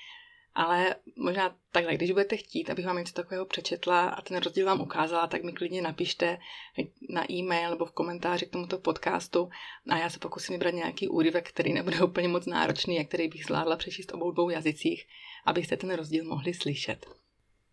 Ale 0.56 0.94
možná 1.16 1.56
takhle, 1.72 1.94
když 1.94 2.10
budete 2.10 2.36
chtít, 2.36 2.70
abych 2.70 2.86
vám 2.86 2.98
něco 2.98 3.12
takového 3.12 3.46
přečetla 3.46 4.08
a 4.08 4.22
ten 4.22 4.36
rozdíl 4.36 4.66
vám 4.66 4.80
ukázala, 4.80 5.26
tak 5.26 5.42
mi 5.42 5.52
klidně 5.52 5.82
napište 5.82 6.38
na 7.08 7.32
e-mail 7.32 7.70
nebo 7.70 7.86
v 7.86 7.92
komentáři 7.92 8.46
k 8.46 8.50
tomuto 8.50 8.78
podcastu 8.78 9.50
a 9.88 9.98
já 9.98 10.10
se 10.10 10.18
pokusím 10.18 10.54
vybrat 10.54 10.74
nějaký 10.74 11.08
úryvek, 11.08 11.48
který 11.48 11.72
nebude 11.72 12.02
úplně 12.04 12.28
moc 12.28 12.46
náročný 12.46 12.98
a 12.98 13.04
který 13.04 13.28
bych 13.28 13.44
zvládla 13.44 13.76
přečíst 13.76 14.14
obou 14.14 14.30
dvou 14.30 14.50
jazycích, 14.50 15.06
abyste 15.44 15.76
ten 15.76 15.94
rozdíl 15.94 16.24
mohli 16.24 16.54
slyšet. 16.54 17.06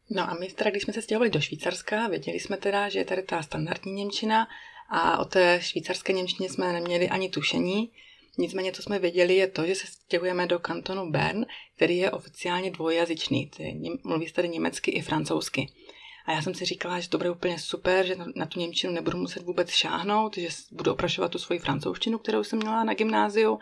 No 0.10 0.30
a 0.30 0.34
my 0.34 0.48
teda, 0.48 0.72
když 0.72 0.84
jsme 0.84 0.94
se 0.94 1.02
stěhovali 1.02 1.30
do 1.30 1.42
Švýcarska, 1.42 2.08
věděli 2.08 2.40
jsme 2.40 2.58
teda, 2.58 2.90
že 2.90 3.00
je 3.00 3.06
tady 3.06 3.24
ta 3.24 3.44
standardní 3.44 3.94
Němčina 3.94 4.48
a 4.90 5.18
o 5.18 5.26
té 5.26 5.60
švýcarské 5.62 6.14
Němčině 6.14 6.50
jsme 6.50 6.74
neměli 6.74 7.10
ani 7.10 7.30
tušení. 7.30 7.92
Nicméně, 8.38 8.72
co 8.72 8.82
jsme 8.82 9.00
věděli, 9.00 9.36
je 9.36 9.48
to, 9.48 9.66
že 9.66 9.76
se 9.76 9.88
stěhujeme 9.88 10.48
do 10.48 10.60
kantonu 10.60 11.12
Bern, 11.12 11.46
který 11.76 11.98
je 11.98 12.12
oficiálně 12.12 12.72
dvojjazyčný. 12.72 13.52
Mluví 14.04 14.28
se 14.28 14.34
tady 14.34 14.50
německy 14.50 14.92
i 14.92 15.02
francouzsky. 15.02 15.70
A 16.26 16.32
já 16.32 16.42
jsem 16.42 16.54
si 16.54 16.66
říkala, 16.66 17.00
že 17.00 17.10
to 17.10 17.18
bude 17.18 17.32
úplně 17.32 17.60
super, 17.60 18.06
že 18.06 18.16
na 18.36 18.46
tu 18.46 18.60
Němčinu 18.60 18.94
nebudu 18.94 19.18
muset 19.18 19.44
vůbec 19.44 19.70
šáhnout, 19.70 20.38
že 20.38 20.48
budu 20.72 20.92
oprašovat 20.92 21.32
tu 21.32 21.40
svoji 21.40 21.60
francouzštinu, 21.60 22.18
kterou 22.18 22.44
jsem 22.44 22.60
měla 22.60 22.84
na 22.84 22.94
gymnáziu, 22.94 23.60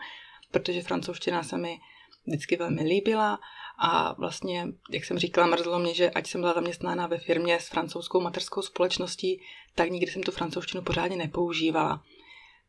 protože 0.50 0.82
francouzština 0.82 1.42
se 1.42 1.58
mi 1.58 1.78
vždycky 2.26 2.56
velmi 2.56 2.82
líbila 2.82 3.38
a 3.78 4.12
vlastně, 4.12 4.66
jak 4.90 5.04
jsem 5.04 5.18
říkala, 5.18 5.46
mrzelo 5.46 5.78
mě, 5.78 5.94
že 5.94 6.10
ať 6.10 6.26
jsem 6.26 6.40
byla 6.40 6.52
zaměstnána 6.52 7.06
ve 7.06 7.18
firmě 7.18 7.60
s 7.60 7.68
francouzskou 7.68 8.20
materskou 8.20 8.62
společností, 8.62 9.40
tak 9.74 9.90
nikdy 9.90 10.12
jsem 10.12 10.22
tu 10.22 10.32
francouzštinu 10.32 10.82
pořádně 10.82 11.16
nepoužívala. 11.16 12.02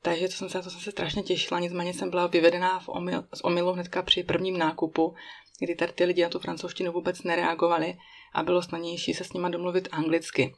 Takže 0.06 0.28
to 0.28 0.34
jsem 0.34 0.50
se, 0.50 0.62
to 0.62 0.70
jsem 0.70 0.80
se 0.80 0.92
strašně 0.92 1.24
těšila, 1.24 1.60
nicméně 1.60 1.94
jsem 1.94 2.10
byla 2.10 2.28
vyvedená 2.28 2.80
v 2.80 2.90
omyl, 2.90 3.24
z 3.34 3.42
omylu 3.44 3.72
hnedka 3.72 4.02
při 4.02 4.24
prvním 4.24 4.58
nákupu, 4.58 5.16
kdy 5.60 5.76
tady 5.76 5.92
ty 5.92 6.06
lidi 6.06 6.24
na 6.24 6.30
tu 6.30 6.40
francouzštinu 6.40 6.92
vůbec 6.92 7.24
nereagovali 7.24 7.98
a 8.34 8.44
bylo 8.44 8.62
snadnější 8.62 9.14
se 9.14 9.24
s 9.24 9.34
nima 9.34 9.50
domluvit 9.50 9.88
anglicky. 9.92 10.56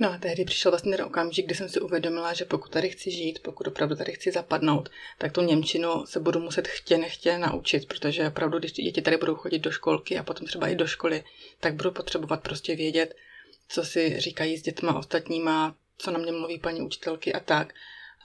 No 0.00 0.12
a 0.12 0.18
tehdy 0.18 0.44
přišel 0.44 0.70
vlastně 0.72 0.96
ten 0.96 1.06
okamžik, 1.06 1.46
kdy 1.46 1.54
jsem 1.54 1.68
si 1.68 1.80
uvědomila, 1.80 2.32
že 2.32 2.44
pokud 2.44 2.70
tady 2.70 2.88
chci 2.88 3.10
žít, 3.10 3.42
pokud 3.42 3.66
opravdu 3.66 3.96
tady 3.96 4.12
chci 4.12 4.32
zapadnout, 4.32 4.88
tak 5.18 5.32
tu 5.32 5.40
Němčinu 5.40 6.06
se 6.06 6.20
budu 6.20 6.40
muset 6.40 6.68
chtě 6.68 6.98
nechtě 6.98 7.38
naučit, 7.38 7.88
protože 7.88 8.28
opravdu, 8.28 8.58
když 8.58 8.72
děti 8.72 9.02
tady 9.02 9.16
budou 9.16 9.34
chodit 9.34 9.58
do 9.58 9.70
školky 9.70 10.18
a 10.18 10.22
potom 10.22 10.46
třeba 10.46 10.68
i 10.68 10.76
do 10.76 10.86
školy, 10.86 11.24
tak 11.60 11.74
budu 11.74 11.90
potřebovat 11.90 12.42
prostě 12.42 12.76
vědět, 12.76 13.14
co 13.68 13.84
si 13.84 14.20
říkají 14.20 14.56
s 14.56 14.62
dětma 14.62 14.98
ostatníma, 14.98 15.76
co 15.98 16.10
na 16.10 16.18
mě 16.18 16.32
mluví 16.32 16.58
paní 16.58 16.82
učitelky 16.82 17.32
a 17.32 17.40
tak. 17.40 17.74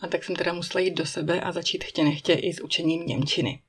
A 0.02 0.08
tak 0.08 0.24
jsem 0.24 0.36
teda 0.36 0.54
musela 0.54 0.82
jít 0.82 0.94
do 0.94 1.06
sebe 1.06 1.42
a 1.42 1.52
začít 1.52 1.84
chtě 1.84 2.04
nechtě 2.04 2.34
i 2.34 2.54
s 2.54 2.64
učením 2.64 3.06
Němčiny. 3.06 3.62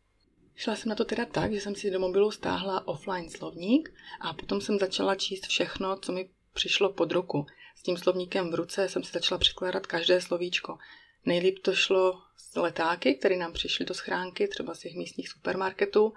Šla 0.54 0.76
jsem 0.76 0.88
na 0.88 0.94
to 0.94 1.04
teda 1.04 1.24
tak, 1.24 1.52
že 1.52 1.60
jsem 1.60 1.74
si 1.74 1.90
do 1.90 2.00
mobilu 2.00 2.30
stáhla 2.30 2.88
offline 2.88 3.30
slovník 3.30 3.94
a 4.20 4.32
potom 4.32 4.60
jsem 4.60 4.78
začala 4.78 5.14
číst 5.14 5.46
všechno, 5.46 5.96
co 5.96 6.12
mi 6.12 6.28
přišlo 6.52 6.92
pod 6.92 7.12
ruku 7.12 7.46
s 7.76 7.82
tím 7.82 7.96
slovníkem 7.96 8.50
v 8.50 8.54
ruce 8.54 8.88
jsem 8.88 9.04
si 9.04 9.12
začala 9.12 9.38
překládat 9.38 9.86
každé 9.86 10.20
slovíčko. 10.20 10.78
Nejlíp 11.24 11.58
to 11.58 11.74
šlo 11.74 12.22
z 12.36 12.56
letáky, 12.56 13.14
které 13.14 13.36
nám 13.36 13.52
přišly 13.52 13.84
do 13.84 13.94
schránky, 13.94 14.48
třeba 14.48 14.74
z 14.74 14.78
těch 14.78 14.94
místních 14.94 15.28
supermarketů. 15.28 16.14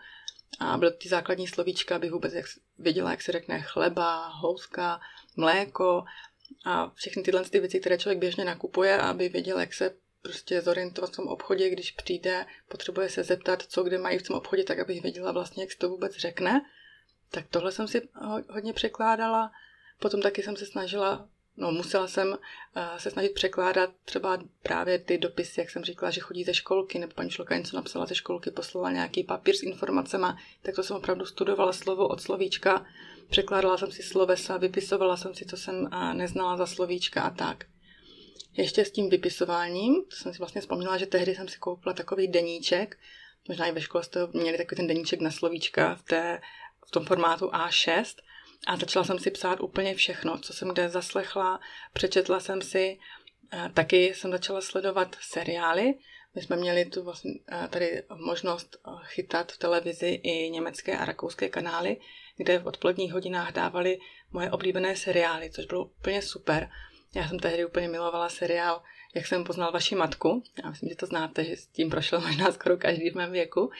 A 0.59 0.77
byly 0.77 0.91
ty 0.91 1.09
základní 1.09 1.47
slovíčka, 1.47 1.95
abych 1.95 2.11
vůbec 2.11 2.33
jak, 2.33 2.45
věděla, 2.77 3.11
jak 3.11 3.21
se 3.21 3.31
řekne 3.31 3.61
chleba, 3.61 4.27
houska, 4.27 4.99
mléko 5.35 6.03
a 6.65 6.91
všechny 6.95 7.23
tyhle 7.23 7.43
ty 7.43 7.59
věci, 7.59 7.79
které 7.79 7.97
člověk 7.97 8.19
běžně 8.19 8.45
nakupuje, 8.45 8.97
aby 8.97 9.29
věděl, 9.29 9.59
jak 9.59 9.73
se 9.73 9.95
prostě 10.21 10.61
zorientovat 10.61 11.09
v 11.09 11.15
tom 11.15 11.27
obchodě, 11.27 11.69
když 11.69 11.91
přijde, 11.91 12.45
potřebuje 12.67 13.09
se 13.09 13.23
zeptat, 13.23 13.63
co 13.67 13.83
kde 13.83 13.97
mají 13.97 14.19
v 14.19 14.23
tom 14.23 14.35
obchodě, 14.35 14.63
tak 14.63 14.79
abych 14.79 15.01
věděla 15.01 15.31
vlastně, 15.31 15.63
jak 15.63 15.71
se 15.71 15.77
to 15.77 15.89
vůbec 15.89 16.15
řekne. 16.15 16.61
Tak 17.31 17.45
tohle 17.49 17.71
jsem 17.71 17.87
si 17.87 18.09
hodně 18.49 18.73
překládala. 18.73 19.51
Potom 19.99 20.21
taky 20.21 20.43
jsem 20.43 20.55
se 20.55 20.65
snažila 20.65 21.29
No, 21.59 21.71
musela 21.71 22.07
jsem 22.07 22.27
uh, 22.27 22.37
se 22.97 23.11
snažit 23.11 23.33
překládat 23.33 23.89
třeba 24.05 24.39
právě 24.63 24.99
ty 24.99 25.17
dopisy, 25.17 25.59
jak 25.59 25.69
jsem 25.69 25.83
říkala, 25.83 26.11
že 26.11 26.21
chodí 26.21 26.43
ze 26.43 26.53
školky, 26.53 26.99
nebo 26.99 27.13
paní 27.13 27.29
školka 27.29 27.57
něco 27.57 27.75
napsala 27.75 28.05
ze 28.05 28.15
školky, 28.15 28.51
poslala 28.51 28.91
nějaký 28.91 29.23
papír 29.23 29.55
s 29.55 29.63
informacemi, 29.63 30.27
tak 30.61 30.75
to 30.75 30.83
jsem 30.83 30.95
opravdu 30.95 31.25
studovala 31.25 31.73
slovo 31.73 32.07
od 32.07 32.21
slovíčka, 32.21 32.85
překládala 33.29 33.77
jsem 33.77 33.91
si 33.91 34.03
slovesa, 34.03 34.57
vypisovala 34.57 35.17
jsem 35.17 35.35
si, 35.35 35.45
co 35.45 35.57
jsem 35.57 35.89
neznala 36.13 36.57
za 36.57 36.65
slovíčka 36.65 37.21
a 37.21 37.29
tak. 37.29 37.65
Ještě 38.53 38.85
s 38.85 38.91
tím 38.91 39.09
vypisováním, 39.09 40.05
to 40.05 40.15
jsem 40.15 40.33
si 40.33 40.39
vlastně 40.39 40.61
vzpomněla, 40.61 40.97
že 40.97 41.05
tehdy 41.05 41.35
jsem 41.35 41.47
si 41.47 41.57
koupila 41.57 41.93
takový 41.93 42.27
deníček, 42.27 42.97
možná 43.47 43.65
i 43.65 43.71
ve 43.71 43.81
škole 43.81 44.03
jste 44.03 44.19
měli 44.33 44.57
takový 44.57 44.77
ten 44.77 44.87
deníček 44.87 45.21
na 45.21 45.31
slovíčka 45.31 45.95
v, 45.95 46.03
té, 46.03 46.41
v 46.87 46.91
tom 46.91 47.05
formátu 47.05 47.47
A6 47.47 48.15
a 48.67 48.77
začala 48.77 49.05
jsem 49.05 49.19
si 49.19 49.31
psát 49.31 49.61
úplně 49.61 49.95
všechno, 49.95 50.37
co 50.37 50.53
jsem 50.53 50.69
kde 50.69 50.89
zaslechla, 50.89 51.59
přečetla 51.93 52.39
jsem 52.39 52.61
si, 52.61 52.97
taky 53.73 54.13
jsem 54.13 54.31
začala 54.31 54.61
sledovat 54.61 55.15
seriály. 55.21 55.93
My 56.35 56.41
jsme 56.41 56.55
měli 56.55 56.85
tu 56.85 57.03
vlastně 57.03 57.33
tady 57.69 58.03
možnost 58.15 58.77
chytat 59.03 59.51
v 59.51 59.57
televizi 59.57 60.07
i 60.07 60.49
německé 60.49 60.97
a 60.97 61.05
rakouské 61.05 61.49
kanály, 61.49 61.97
kde 62.37 62.59
v 62.59 62.67
odpoledních 62.67 63.13
hodinách 63.13 63.53
dávali 63.53 63.99
moje 64.31 64.51
oblíbené 64.51 64.95
seriály, 64.95 65.49
což 65.49 65.65
bylo 65.65 65.85
úplně 65.85 66.21
super. 66.21 66.69
Já 67.15 67.27
jsem 67.27 67.39
tehdy 67.39 67.65
úplně 67.65 67.87
milovala 67.87 68.29
seriál 68.29 68.81
Jak 69.15 69.27
jsem 69.27 69.43
poznal 69.43 69.71
vaši 69.71 69.95
matku. 69.95 70.43
Já 70.63 70.69
myslím, 70.69 70.89
že 70.89 70.95
to 70.95 71.05
znáte, 71.05 71.43
že 71.43 71.55
s 71.55 71.67
tím 71.67 71.89
prošel 71.89 72.21
možná 72.27 72.51
skoro 72.51 72.77
každý 72.77 73.09
v 73.09 73.15
mém 73.15 73.31
věku. 73.31 73.71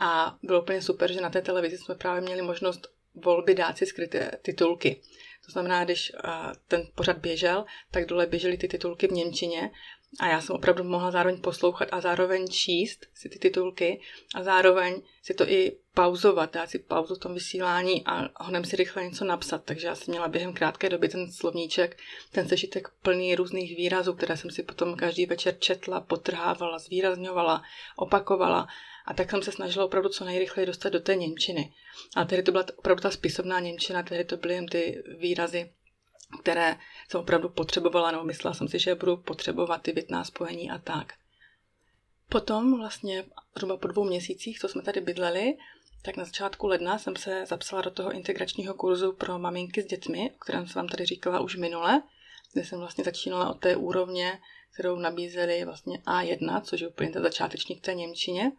A 0.00 0.38
bylo 0.42 0.62
úplně 0.62 0.82
super, 0.82 1.12
že 1.12 1.20
na 1.20 1.30
té 1.30 1.42
televizi 1.42 1.78
jsme 1.78 1.94
právě 1.94 2.20
měli 2.20 2.42
možnost 2.42 2.86
volby 3.14 3.54
dát 3.54 3.78
si 3.78 3.86
skryté 3.86 4.30
titulky. 4.42 5.00
To 5.46 5.52
znamená, 5.52 5.84
když 5.84 6.12
ten 6.68 6.88
pořad 6.94 7.18
běžel, 7.18 7.64
tak 7.90 8.06
dole 8.06 8.26
běžely 8.26 8.56
ty 8.56 8.68
titulky 8.68 9.06
v 9.08 9.12
Němčině 9.12 9.70
a 10.20 10.26
já 10.26 10.40
jsem 10.40 10.56
opravdu 10.56 10.84
mohla 10.84 11.10
zároveň 11.10 11.40
poslouchat 11.40 11.88
a 11.92 12.00
zároveň 12.00 12.48
číst 12.48 13.06
si 13.14 13.28
ty 13.28 13.38
titulky 13.38 14.00
a 14.34 14.42
zároveň 14.42 15.02
si 15.22 15.34
to 15.34 15.48
i 15.48 15.76
pauzovat, 15.94 16.54
dát 16.54 16.70
si 16.70 16.78
pauzu 16.78 17.14
v 17.14 17.18
tom 17.18 17.34
vysílání 17.34 18.02
a 18.06 18.44
honem 18.44 18.64
si 18.64 18.76
rychle 18.76 19.04
něco 19.04 19.24
napsat. 19.24 19.64
Takže 19.64 19.86
já 19.86 19.94
jsem 19.94 20.12
měla 20.12 20.28
během 20.28 20.52
krátké 20.52 20.88
doby 20.88 21.08
ten 21.08 21.32
slovníček, 21.32 21.98
ten 22.32 22.48
sešitek 22.48 22.88
plný 23.02 23.34
různých 23.34 23.76
výrazů, 23.76 24.12
které 24.12 24.36
jsem 24.36 24.50
si 24.50 24.62
potom 24.62 24.96
každý 24.96 25.26
večer 25.26 25.58
četla, 25.58 26.00
potrhávala, 26.00 26.78
zvýrazňovala, 26.78 27.62
opakovala 27.96 28.68
a 29.06 29.14
tak 29.14 29.30
jsem 29.30 29.42
se 29.42 29.52
snažila 29.52 29.84
opravdu 29.84 30.08
co 30.08 30.24
nejrychleji 30.24 30.66
dostat 30.66 30.88
do 30.88 31.00
té 31.00 31.16
Němčiny. 31.16 31.72
A 32.16 32.24
tehdy 32.24 32.42
to 32.42 32.52
byla 32.52 32.64
opravdu 32.76 33.02
ta 33.02 33.10
spisovná 33.10 33.60
Němčina, 33.60 34.02
tehdy 34.02 34.24
to 34.24 34.36
byly 34.36 34.54
jen 34.54 34.66
ty 34.66 35.02
výrazy, 35.18 35.70
které 36.42 36.76
jsem 37.08 37.20
opravdu 37.20 37.48
potřebovala, 37.48 38.10
nebo 38.10 38.24
myslela 38.24 38.54
jsem 38.54 38.68
si, 38.68 38.78
že 38.78 38.94
budu 38.94 39.16
potřebovat 39.16 39.82
ty 39.82 39.92
větná 39.92 40.24
spojení 40.24 40.70
a 40.70 40.78
tak. 40.78 41.12
Potom 42.28 42.78
vlastně 42.78 43.24
zhruba 43.56 43.76
po 43.76 43.88
dvou 43.88 44.04
měsících, 44.04 44.58
co 44.58 44.68
jsme 44.68 44.82
tady 44.82 45.00
bydleli, 45.00 45.56
tak 46.02 46.16
na 46.16 46.24
začátku 46.24 46.66
ledna 46.66 46.98
jsem 46.98 47.16
se 47.16 47.46
zapsala 47.46 47.82
do 47.82 47.90
toho 47.90 48.12
integračního 48.12 48.74
kurzu 48.74 49.12
pro 49.12 49.38
maminky 49.38 49.82
s 49.82 49.86
dětmi, 49.86 50.30
o 50.34 50.38
kterém 50.38 50.66
jsem 50.66 50.80
vám 50.80 50.88
tady 50.88 51.06
říkala 51.06 51.40
už 51.40 51.56
minule, 51.56 52.02
kde 52.52 52.64
jsem 52.64 52.78
vlastně 52.78 53.04
začínala 53.04 53.50
od 53.50 53.60
té 53.60 53.76
úrovně, 53.76 54.40
kterou 54.74 54.96
nabízeli 54.96 55.64
vlastně 55.64 55.98
A1, 55.98 56.60
což 56.60 56.80
je 56.80 56.88
úplně 56.88 57.10
ten 57.10 57.22
začáteční 57.22 57.76
k 57.76 57.84
té 57.84 57.94
Němčině. 57.94 58.52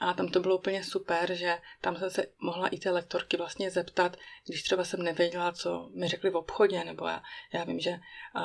A 0.00 0.14
tam 0.14 0.28
to 0.28 0.40
bylo 0.40 0.58
úplně 0.58 0.84
super, 0.84 1.34
že 1.34 1.58
tam 1.80 1.96
jsem 1.96 2.10
se 2.10 2.26
mohla 2.38 2.68
i 2.68 2.78
té 2.78 2.90
lektorky 2.90 3.36
vlastně 3.36 3.70
zeptat, 3.70 4.16
když 4.46 4.62
třeba 4.62 4.84
jsem 4.84 5.02
nevěděla, 5.02 5.52
co 5.52 5.90
mi 5.94 6.08
řekli 6.08 6.30
v 6.30 6.36
obchodě, 6.36 6.84
nebo 6.84 7.06
já, 7.06 7.22
já 7.52 7.64
vím, 7.64 7.80
že 7.80 7.98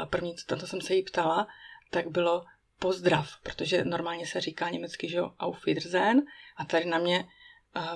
první, 0.09 0.35
co 0.35 0.55
to 0.55 0.67
jsem 0.67 0.81
se 0.81 0.93
jí 0.93 1.03
ptala, 1.03 1.47
tak 1.89 2.07
bylo 2.07 2.45
pozdrav, 2.79 3.29
protože 3.43 3.85
normálně 3.85 4.27
se 4.27 4.41
říká 4.41 4.69
německy, 4.69 5.09
že 5.09 5.17
jo, 5.17 5.33
auf 5.39 5.65
Wiedersehen, 5.65 6.21
a 6.57 6.65
tady 6.65 6.85
na 6.85 6.97
mě 6.97 7.29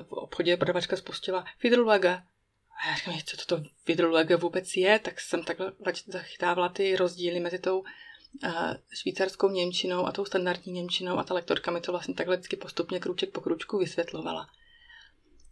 v 0.04 0.12
obchodě 0.12 0.58
prodavačka 0.58 0.98
spustila 0.98 1.46
Fiedrulwaga. 1.58 2.24
a 2.84 2.90
já 2.90 2.96
říkám, 2.96 3.20
co 3.26 3.38
to, 3.38 3.58
to 3.58 3.70
vidrolege 3.88 4.36
vůbec 4.36 4.76
je, 4.76 5.00
tak 5.00 5.22
jsem 5.22 5.44
takhle 5.44 5.72
zachytávala 6.08 6.70
ty 6.70 6.96
rozdíly 6.96 7.40
mezi 7.40 7.60
tou 7.60 7.84
švýcarskou 8.94 9.50
Němčinou 9.50 10.06
a 10.06 10.12
tou 10.12 10.26
standardní 10.26 10.74
Němčinou 10.74 11.18
a 11.18 11.24
ta 11.24 11.34
lektorka 11.34 11.72
mi 11.72 11.82
to 11.82 11.92
vlastně 11.92 12.14
takhle 12.14 12.36
vždycky 12.36 12.56
postupně 12.56 13.00
krůček 13.00 13.32
po 13.32 13.42
krůčku 13.42 13.78
vysvětlovala. 13.78 14.48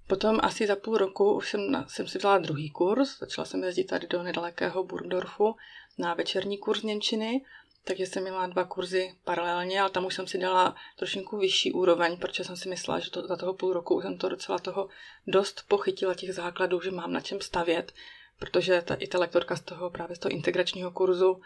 Potom 0.08 0.40
asi 0.44 0.68
za 0.68 0.76
půl 0.76 0.98
roku 0.98 1.34
už 1.34 1.50
jsem, 1.50 1.72
na, 1.72 1.88
jsem 1.88 2.08
si 2.08 2.18
vzala 2.18 2.38
druhý 2.38 2.70
kurz, 2.70 3.20
začala 3.20 3.46
jsem 3.46 3.64
jezdit 3.64 3.84
tady 3.84 4.08
do 4.08 4.24
nedalekého 4.24 4.84
Burgdorfu 4.84 5.56
na 5.98 6.14
večerní 6.14 6.58
kurz 6.58 6.82
Němčiny, 6.82 7.46
takže 7.84 8.06
jsem 8.06 8.24
měla 8.24 8.48
dva 8.48 8.64
kurzy 8.64 9.16
paralelně, 9.24 9.82
ale 9.82 9.90
tam 9.90 10.06
už 10.06 10.16
jsem 10.16 10.28
si 10.28 10.38
dala 10.38 10.76
trošinku 10.98 11.38
vyšší 11.38 11.72
úroveň, 11.72 12.18
protože 12.18 12.44
jsem 12.44 12.58
si 12.58 12.70
myslela, 12.70 13.00
že 13.00 13.12
to, 13.12 13.28
za 13.28 13.36
toho 13.36 13.54
půl 13.54 13.74
roku 13.74 14.02
jsem 14.02 14.18
to 14.18 14.30
docela 14.30 14.60
toho 14.60 14.90
dost 15.28 15.66
pochytila 15.68 16.14
těch 16.14 16.34
základů, 16.34 16.82
že 16.82 16.92
mám 16.92 17.14
na 17.14 17.22
čem 17.22 17.42
stavět, 17.42 17.94
protože 18.40 18.82
ta, 18.82 18.96
i 18.96 19.08
ta 19.08 19.20
lektorka 19.20 19.56
z 19.56 19.62
toho 19.62 19.90
právě 19.90 20.16
z 20.16 20.20
toho 20.20 20.32
integračního 20.32 20.92
kurzu 20.92 21.42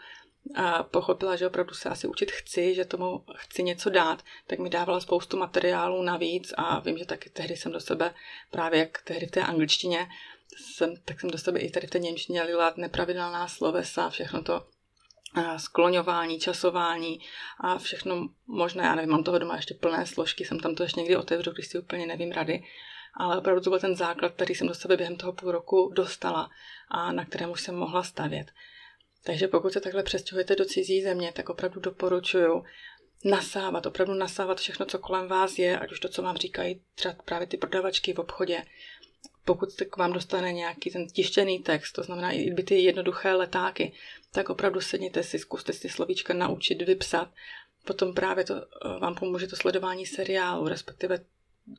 a 0.54 0.82
pochopila, 0.82 1.36
že 1.36 1.46
opravdu 1.46 1.74
se 1.74 1.88
asi 1.88 2.06
učit 2.06 2.30
chci, 2.30 2.74
že 2.74 2.84
tomu 2.84 3.24
chci 3.34 3.62
něco 3.62 3.90
dát, 3.90 4.24
tak 4.46 4.58
mi 4.58 4.70
dávala 4.70 5.00
spoustu 5.00 5.36
materiálů 5.36 6.02
navíc 6.02 6.54
a 6.56 6.80
vím, 6.80 6.98
že 6.98 7.06
taky 7.06 7.30
tehdy 7.30 7.56
jsem 7.56 7.72
do 7.72 7.80
sebe, 7.80 8.14
právě 8.50 8.80
jak 8.80 9.02
tehdy 9.02 9.26
v 9.26 9.30
té 9.30 9.42
angličtině, 9.42 10.08
jsem, 10.56 10.96
tak 11.04 11.20
jsem 11.20 11.30
do 11.30 11.38
sebe 11.38 11.60
i 11.60 11.70
tady 11.70 11.86
v 11.86 11.90
té 11.90 11.98
němčině 11.98 12.42
lila 12.42 12.74
nepravidelná 12.76 13.48
slovesa, 13.48 14.10
všechno 14.10 14.42
to 14.42 14.66
skloňování, 15.56 16.38
časování 16.38 17.20
a 17.60 17.78
všechno 17.78 18.28
možné. 18.46 18.82
Já 18.82 18.94
nevím, 18.94 19.10
mám 19.10 19.24
toho 19.24 19.38
doma 19.38 19.56
ještě 19.56 19.74
plné 19.74 20.06
složky, 20.06 20.44
jsem 20.44 20.60
tam 20.60 20.74
to 20.74 20.82
ještě 20.82 21.00
někdy 21.00 21.16
otevřu, 21.16 21.50
když 21.50 21.66
si 21.66 21.78
úplně 21.78 22.06
nevím 22.06 22.32
rady. 22.32 22.64
Ale 23.14 23.38
opravdu 23.38 23.62
to 23.62 23.70
byl 23.70 23.78
ten 23.78 23.96
základ, 23.96 24.32
který 24.32 24.54
jsem 24.54 24.68
do 24.68 24.74
sebe 24.74 24.96
během 24.96 25.16
toho 25.16 25.32
půl 25.32 25.52
roku 25.52 25.92
dostala 25.94 26.50
a 26.88 27.12
na 27.12 27.24
kterém 27.24 27.50
už 27.50 27.60
jsem 27.60 27.76
mohla 27.76 28.02
stavět. 28.02 28.50
Takže 29.24 29.48
pokud 29.48 29.72
se 29.72 29.80
takhle 29.80 30.02
přestěhujete 30.02 30.56
do 30.56 30.64
cizí 30.64 31.02
země, 31.02 31.32
tak 31.32 31.48
opravdu 31.48 31.80
doporučuju 31.80 32.64
nasávat, 33.24 33.86
opravdu 33.86 34.14
nasávat 34.14 34.60
všechno, 34.60 34.86
co 34.86 34.98
kolem 34.98 35.28
vás 35.28 35.58
je, 35.58 35.78
ať 35.78 35.92
už 35.92 36.00
to, 36.00 36.08
co 36.08 36.22
vám 36.22 36.36
říkají 36.36 36.80
třeba 36.94 37.14
právě 37.24 37.46
ty 37.46 37.56
prodavačky 37.56 38.12
v 38.12 38.18
obchodě. 38.18 38.64
Pokud 39.44 39.70
se 39.70 39.84
k 39.84 39.96
vám 39.96 40.12
dostane 40.12 40.52
nějaký 40.52 40.90
ten 40.90 41.06
tištěný 41.06 41.58
text, 41.58 41.92
to 41.92 42.02
znamená 42.02 42.30
i 42.30 42.50
by 42.50 42.62
ty 42.62 42.80
jednoduché 42.80 43.32
letáky, 43.32 43.92
tak 44.32 44.50
opravdu 44.50 44.80
sedněte 44.80 45.22
si, 45.22 45.38
zkuste 45.38 45.72
si 45.72 45.88
slovíčka 45.88 46.34
naučit, 46.34 46.82
vypsat. 46.82 47.30
Potom 47.84 48.14
právě 48.14 48.44
to 48.44 48.54
eh, 48.54 48.98
vám 48.98 49.14
pomůže 49.14 49.46
to 49.46 49.56
sledování 49.56 50.06
seriálu, 50.06 50.68
respektive 50.68 51.24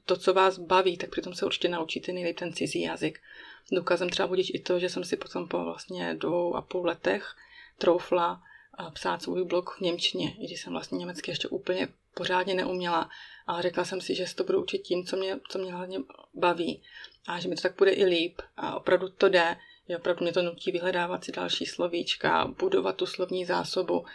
to, 0.05 0.17
co 0.17 0.34
vás 0.34 0.58
baví, 0.58 0.98
tak 0.98 1.10
přitom 1.10 1.34
se 1.34 1.46
určitě 1.46 1.69
naučíte 1.69 2.12
nejlíp 2.12 2.39
ten 2.39 2.53
cizí 2.53 2.81
jazyk. 2.81 3.19
Důkazem 3.71 4.09
třeba 4.09 4.27
budíš 4.27 4.51
i 4.53 4.59
to, 4.59 4.79
že 4.79 4.89
jsem 4.89 5.03
si 5.03 5.17
potom 5.17 5.47
po 5.47 5.63
vlastně 5.63 6.15
dvou 6.15 6.55
a 6.55 6.61
půl 6.61 6.85
letech 6.85 7.35
troufla 7.77 8.41
eh, 8.79 8.91
psát 8.91 9.21
svůj 9.21 9.45
blog 9.45 9.75
v 9.77 9.81
Němčině, 9.81 10.35
i 10.39 10.45
když 10.45 10.61
jsem 10.61 10.73
vlastně 10.73 10.97
německy 10.97 11.31
ještě 11.31 11.47
úplně 11.47 11.88
pořádně 12.13 12.53
neuměla, 12.53 13.09
ale 13.47 13.61
řekla 13.61 13.85
jsem 13.85 14.01
si, 14.01 14.15
že 14.15 14.27
si 14.27 14.35
to 14.35 14.43
budu 14.43 14.63
učit 14.63 14.79
tím, 14.79 15.05
co 15.05 15.17
mě, 15.17 15.39
co 15.49 15.59
mě 15.59 15.73
hlavně 15.73 15.99
baví 16.33 16.83
a 17.27 17.39
že 17.39 17.47
mi 17.47 17.55
to 17.55 17.61
tak 17.61 17.77
bude 17.77 17.91
i 17.91 18.05
líp 18.05 18.41
a 18.57 18.75
opravdu 18.75 19.09
to 19.09 19.29
jde, 19.29 19.57
že 19.89 19.97
opravdu 19.97 20.23
mě 20.23 20.33
to 20.33 20.41
nutí 20.41 20.71
vyhledávat 20.71 21.23
si 21.23 21.31
další 21.31 21.65
slovíčka, 21.65 22.45
budovat 22.59 22.95
tu 22.95 23.05
slovní 23.05 23.45
zásobu 23.45 24.05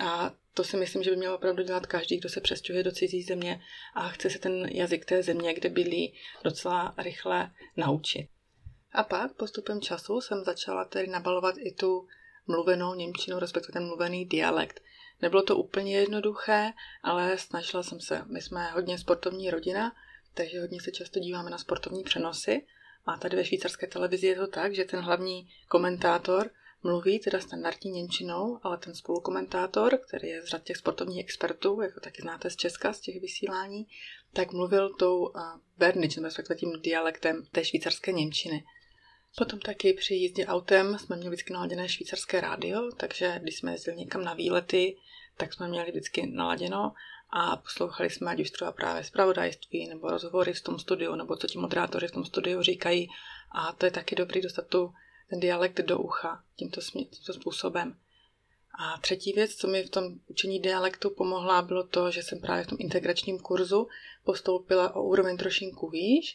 a 0.00 0.32
to 0.54 0.64
si 0.64 0.76
myslím, 0.76 1.02
že 1.02 1.10
by 1.10 1.16
měl 1.16 1.34
opravdu 1.34 1.62
dělat 1.62 1.86
každý, 1.86 2.16
kdo 2.16 2.28
se 2.28 2.40
přestěhuje 2.40 2.84
do 2.84 2.92
cizí 2.92 3.22
země 3.22 3.62
a 3.94 4.08
chce 4.08 4.30
se 4.30 4.38
ten 4.38 4.68
jazyk 4.72 5.04
té 5.04 5.22
země, 5.22 5.54
kde 5.54 5.68
bydlí, 5.68 6.14
docela 6.44 6.94
rychle 6.98 7.50
naučit. 7.76 8.28
A 8.92 9.02
pak 9.02 9.32
postupem 9.32 9.80
času 9.80 10.20
jsem 10.20 10.44
začala 10.44 10.84
tedy 10.84 11.06
nabalovat 11.06 11.54
i 11.58 11.72
tu 11.72 12.06
mluvenou 12.46 12.94
Němčinu, 12.94 13.38
respektive 13.38 13.72
ten 13.72 13.86
mluvený 13.86 14.24
dialekt. 14.24 14.80
Nebylo 15.22 15.42
to 15.42 15.56
úplně 15.56 15.98
jednoduché, 15.98 16.72
ale 17.02 17.38
snažila 17.38 17.82
jsem 17.82 18.00
se. 18.00 18.22
My 18.26 18.40
jsme 18.42 18.70
hodně 18.70 18.98
sportovní 18.98 19.50
rodina, 19.50 19.92
takže 20.34 20.60
hodně 20.60 20.80
se 20.80 20.90
často 20.90 21.20
díváme 21.20 21.50
na 21.50 21.58
sportovní 21.58 22.02
přenosy. 22.02 22.66
A 23.06 23.16
tady 23.16 23.36
ve 23.36 23.44
švýcarské 23.44 23.86
televizi 23.86 24.26
je 24.26 24.36
to 24.36 24.46
tak, 24.46 24.74
že 24.74 24.84
ten 24.84 25.00
hlavní 25.00 25.48
komentátor 25.68 26.50
mluví 26.82 27.18
teda 27.18 27.40
standardní 27.40 27.90
Němčinou, 27.90 28.58
ale 28.62 28.78
ten 28.78 28.94
spolukomentátor, 28.94 29.98
který 29.98 30.28
je 30.28 30.42
z 30.42 30.44
řad 30.44 30.62
těch 30.62 30.76
sportovních 30.76 31.20
expertů, 31.20 31.80
jako 31.80 32.00
taky 32.00 32.22
znáte 32.22 32.50
z 32.50 32.56
Česka, 32.56 32.92
z 32.92 33.00
těch 33.00 33.20
vysílání, 33.20 33.86
tak 34.32 34.52
mluvil 34.52 34.94
tou 34.94 35.18
uh, 35.18 35.30
berničem, 35.78 36.24
respektive 36.24 36.58
tím 36.58 36.72
dialektem 36.80 37.46
té 37.52 37.64
švýcarské 37.64 38.12
Němčiny. 38.12 38.64
Potom 39.36 39.58
taky 39.58 39.92
při 39.92 40.14
jízdě 40.14 40.46
autem 40.46 40.98
jsme 40.98 41.16
měli 41.16 41.30
vždycky 41.30 41.52
naladěné 41.52 41.88
švýcarské 41.88 42.40
rádio, 42.40 42.90
takže 42.96 43.38
když 43.42 43.56
jsme 43.56 43.72
jezdili 43.72 43.96
někam 43.96 44.24
na 44.24 44.34
výlety, 44.34 44.96
tak 45.36 45.54
jsme 45.54 45.68
měli 45.68 45.90
vždycky 45.90 46.26
naladěno 46.26 46.92
a 47.30 47.56
poslouchali 47.56 48.10
jsme 48.10 48.30
ať 48.30 48.40
už 48.40 48.50
třeba 48.50 48.72
právě 48.72 49.04
zpravodajství 49.04 49.88
nebo 49.88 50.08
rozhovory 50.08 50.52
v 50.52 50.60
tom 50.60 50.78
studiu, 50.78 51.14
nebo 51.14 51.36
co 51.36 51.46
ti 51.46 51.58
moderátoři 51.58 52.08
v 52.08 52.12
tom 52.12 52.24
studiu 52.24 52.62
říkají. 52.62 53.08
A 53.50 53.72
to 53.72 53.86
je 53.86 53.90
taky 53.90 54.14
dobrý 54.14 54.40
dostat 54.40 54.66
tu, 54.66 54.92
ten 55.30 55.40
dialekt 55.40 55.80
do 55.80 55.98
ucha 55.98 56.44
tímto, 56.56 56.80
tímto 56.80 57.32
způsobem. 57.32 57.96
A 58.78 58.98
třetí 59.00 59.32
věc, 59.32 59.54
co 59.54 59.68
mi 59.68 59.82
v 59.82 59.90
tom 59.90 60.18
učení 60.26 60.60
dialektu 60.60 61.10
pomohla, 61.10 61.62
bylo 61.62 61.86
to, 61.86 62.10
že 62.10 62.22
jsem 62.22 62.40
právě 62.40 62.64
v 62.64 62.66
tom 62.66 62.78
integračním 62.80 63.38
kurzu 63.38 63.88
postoupila 64.24 64.96
o 64.96 65.02
úroveň 65.02 65.36
trošinku 65.36 65.90
výš, 65.90 66.34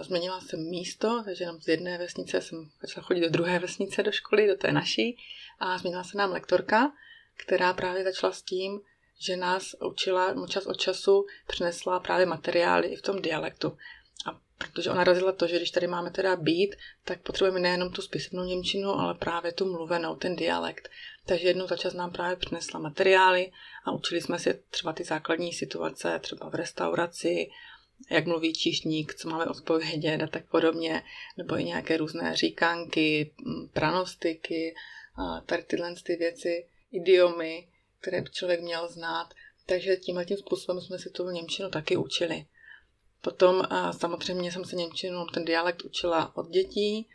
Změnila 0.00 0.40
jsem 0.40 0.70
místo, 0.70 1.22
takže 1.24 1.44
jenom 1.44 1.60
z 1.60 1.68
jedné 1.68 1.98
vesnice 1.98 2.40
jsem 2.40 2.70
začala 2.80 3.06
chodit 3.06 3.20
do 3.20 3.30
druhé 3.30 3.58
vesnice 3.58 4.02
do 4.02 4.12
školy, 4.12 4.46
do 4.46 4.56
té 4.56 4.72
naší 4.72 5.18
a 5.58 5.78
změnila 5.78 6.04
se 6.04 6.18
nám 6.18 6.30
lektorka, 6.30 6.92
která 7.36 7.72
právě 7.72 8.04
začala 8.04 8.32
s 8.32 8.42
tím, 8.42 8.80
že 9.18 9.36
nás 9.36 9.74
učila 9.80 10.46
čas 10.48 10.66
od 10.66 10.76
času, 10.76 11.26
přinesla 11.46 12.00
právě 12.00 12.26
materiály 12.26 12.88
i 12.88 12.96
v 12.96 13.02
tom 13.02 13.22
dialektu. 13.22 13.76
A 14.26 14.40
protože 14.58 14.90
ona 14.90 15.04
razila 15.04 15.32
to, 15.32 15.46
že 15.46 15.56
když 15.56 15.70
tady 15.70 15.86
máme 15.86 16.10
teda 16.10 16.36
být, 16.36 16.76
tak 17.04 17.20
potřebujeme 17.20 17.60
nejenom 17.60 17.92
tu 17.92 18.02
spisovnou 18.02 18.44
Němčinu, 18.44 18.90
ale 18.90 19.14
právě 19.14 19.52
tu 19.52 19.72
mluvenou, 19.72 20.16
ten 20.16 20.36
dialekt. 20.36 20.88
Takže 21.26 21.48
jednou 21.48 21.66
za 21.66 21.76
čas 21.76 21.94
nám 21.94 22.12
právě 22.12 22.36
přinesla 22.36 22.80
materiály 22.80 23.52
a 23.84 23.92
učili 23.92 24.20
jsme 24.20 24.38
si 24.38 24.62
třeba 24.70 24.92
ty 24.92 25.04
základní 25.04 25.52
situace, 25.52 26.18
třeba 26.18 26.48
v 26.48 26.54
restauraci, 26.54 27.50
jak 28.10 28.26
mluví 28.26 28.52
číšník, 28.52 29.14
co 29.14 29.28
máme 29.28 29.46
odpovědět 29.46 30.22
a 30.22 30.26
tak 30.26 30.46
podobně, 30.50 31.02
nebo 31.36 31.58
i 31.58 31.64
nějaké 31.64 31.96
různé 31.96 32.36
říkanky, 32.36 33.34
pranostiky, 33.72 34.74
tady 35.46 35.62
tyhle 35.62 35.94
ty 36.02 36.16
věci, 36.16 36.66
idiomy, 36.92 37.68
které 38.00 38.20
by 38.20 38.30
člověk 38.30 38.60
měl 38.60 38.88
znát. 38.88 39.34
Takže 39.66 39.96
tímhle 39.96 40.24
tím 40.24 40.36
způsobem 40.36 40.80
jsme 40.80 40.98
si 40.98 41.10
tu 41.10 41.30
Němčinu 41.30 41.70
taky 41.70 41.96
učili. 41.96 42.46
Potom 43.20 43.62
samozřejmě 43.90 44.52
jsem 44.52 44.64
se 44.64 44.76
Němčinu, 44.76 45.26
ten 45.26 45.44
dialekt 45.44 45.82
učila 45.82 46.36
od 46.36 46.48
dětí, 46.48 47.08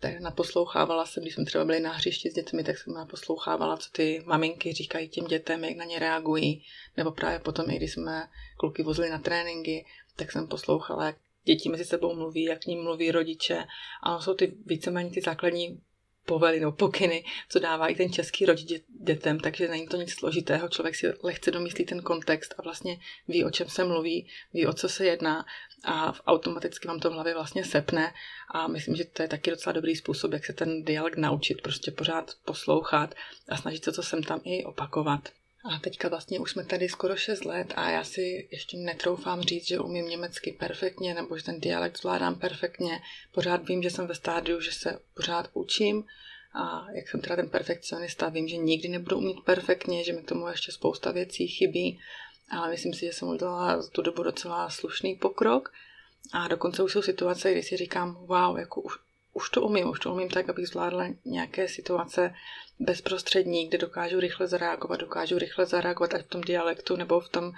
tak 0.00 0.20
naposlouchávala 0.20 1.06
jsem, 1.06 1.22
když 1.22 1.34
jsme 1.34 1.44
třeba 1.44 1.64
byli 1.64 1.80
na 1.80 1.92
hřišti 1.92 2.30
s 2.30 2.34
dětmi, 2.34 2.64
tak 2.64 2.78
jsem 2.78 2.94
naposlouchávala, 2.94 3.76
co 3.76 3.90
ty 3.90 4.22
maminky 4.26 4.72
říkají 4.72 5.08
těm 5.08 5.24
dětem, 5.24 5.64
jak 5.64 5.76
na 5.76 5.84
ně 5.84 5.98
reagují. 5.98 6.64
Nebo 6.96 7.10
právě 7.10 7.38
potom, 7.38 7.70
i 7.70 7.76
když 7.76 7.92
jsme 7.92 8.28
kluky 8.56 8.82
vozili 8.82 9.10
na 9.10 9.18
tréninky, 9.18 9.86
tak 10.16 10.32
jsem 10.32 10.46
poslouchala, 10.46 11.06
jak 11.06 11.16
děti 11.44 11.68
mezi 11.68 11.84
sebou 11.84 12.14
mluví, 12.14 12.44
jak 12.44 12.60
k 12.60 12.66
ním 12.66 12.82
mluví 12.82 13.10
rodiče. 13.10 13.64
A 14.02 14.20
jsou 14.20 14.34
ty 14.34 14.56
víceméně 14.66 15.10
ty 15.10 15.20
základní 15.20 15.80
povely 16.26 16.60
nebo 16.60 16.72
pokyny, 16.72 17.24
co 17.48 17.58
dává 17.58 17.88
i 17.88 17.94
ten 17.94 18.12
český 18.12 18.46
rodič 18.46 18.82
dětem, 19.00 19.40
takže 19.40 19.68
není 19.68 19.86
to 19.86 19.96
nic 19.96 20.12
složitého, 20.12 20.68
člověk 20.68 20.94
si 20.94 21.06
lehce 21.22 21.50
domyslí 21.50 21.84
ten 21.84 22.02
kontext 22.02 22.54
a 22.58 22.62
vlastně 22.62 22.98
ví, 23.28 23.44
o 23.44 23.50
čem 23.50 23.68
se 23.68 23.84
mluví, 23.84 24.28
ví, 24.52 24.66
o 24.66 24.72
co 24.72 24.88
se 24.88 25.06
jedná 25.06 25.46
a 25.84 26.14
automaticky 26.26 26.88
vám 26.88 27.00
to 27.00 27.10
v 27.10 27.12
hlavě 27.12 27.34
vlastně 27.34 27.64
sepne 27.64 28.12
a 28.50 28.68
myslím, 28.68 28.96
že 28.96 29.04
to 29.04 29.22
je 29.22 29.28
taky 29.28 29.50
docela 29.50 29.72
dobrý 29.72 29.96
způsob, 29.96 30.32
jak 30.32 30.46
se 30.46 30.52
ten 30.52 30.84
dialog 30.84 31.16
naučit, 31.16 31.62
prostě 31.62 31.90
pořád 31.90 32.34
poslouchat 32.44 33.14
a 33.48 33.56
snažit 33.56 33.84
se 33.84 33.92
to 33.92 34.02
sem 34.02 34.22
tam 34.22 34.40
i 34.44 34.64
opakovat. 34.64 35.28
A 35.70 35.78
teďka 35.78 36.08
vlastně 36.08 36.38
už 36.38 36.50
jsme 36.50 36.64
tady 36.64 36.88
skoro 36.88 37.16
6 37.16 37.44
let 37.44 37.72
a 37.76 37.90
já 37.90 38.04
si 38.04 38.48
ještě 38.50 38.76
netroufám 38.76 39.42
říct, 39.42 39.68
že 39.68 39.78
umím 39.78 40.08
německy 40.08 40.52
perfektně 40.52 41.14
nebo 41.14 41.36
že 41.36 41.44
ten 41.44 41.60
dialekt 41.60 41.98
zvládám 41.98 42.34
perfektně. 42.34 43.00
Pořád 43.32 43.68
vím, 43.68 43.82
že 43.82 43.90
jsem 43.90 44.06
ve 44.06 44.14
stádiu, 44.14 44.60
že 44.60 44.72
se 44.72 44.98
pořád 45.14 45.50
učím 45.52 46.04
a 46.54 46.86
jak 46.92 47.08
jsem 47.08 47.20
teda 47.20 47.36
ten 47.36 47.48
perfekcionista, 47.48 48.28
vím, 48.28 48.48
že 48.48 48.56
nikdy 48.56 48.88
nebudu 48.88 49.18
umět 49.18 49.40
perfektně, 49.44 50.04
že 50.04 50.12
mi 50.12 50.22
k 50.22 50.28
tomu 50.28 50.48
ještě 50.48 50.72
spousta 50.72 51.10
věcí 51.12 51.46
chybí, 51.48 52.00
ale 52.50 52.70
myslím 52.70 52.94
si, 52.94 53.06
že 53.06 53.12
jsem 53.12 53.28
udělala 53.28 53.88
tu 53.88 54.02
dobu 54.02 54.22
docela 54.22 54.70
slušný 54.70 55.14
pokrok 55.14 55.72
a 56.32 56.48
dokonce 56.48 56.82
už 56.82 56.92
jsou 56.92 57.02
situace, 57.02 57.52
kdy 57.52 57.62
si 57.62 57.76
říkám, 57.76 58.14
wow, 58.14 58.58
jako 58.58 58.80
už, 58.80 58.92
už 59.36 59.50
to 59.50 59.62
umím, 59.62 59.88
už 59.88 60.00
to 60.00 60.12
umím 60.12 60.28
tak, 60.28 60.48
abych 60.48 60.68
zvládla 60.68 61.06
nějaké 61.24 61.68
situace 61.68 62.34
bezprostřední, 62.78 63.68
kde 63.68 63.78
dokážu 63.78 64.20
rychle 64.20 64.46
zareagovat, 64.46 65.00
dokážu 65.00 65.38
rychle 65.38 65.66
zareagovat 65.66 66.14
ať 66.14 66.22
v 66.22 66.28
tom 66.28 66.40
dialektu 66.40 66.96
nebo 66.96 67.20
v, 67.20 67.28
tom, 67.28 67.52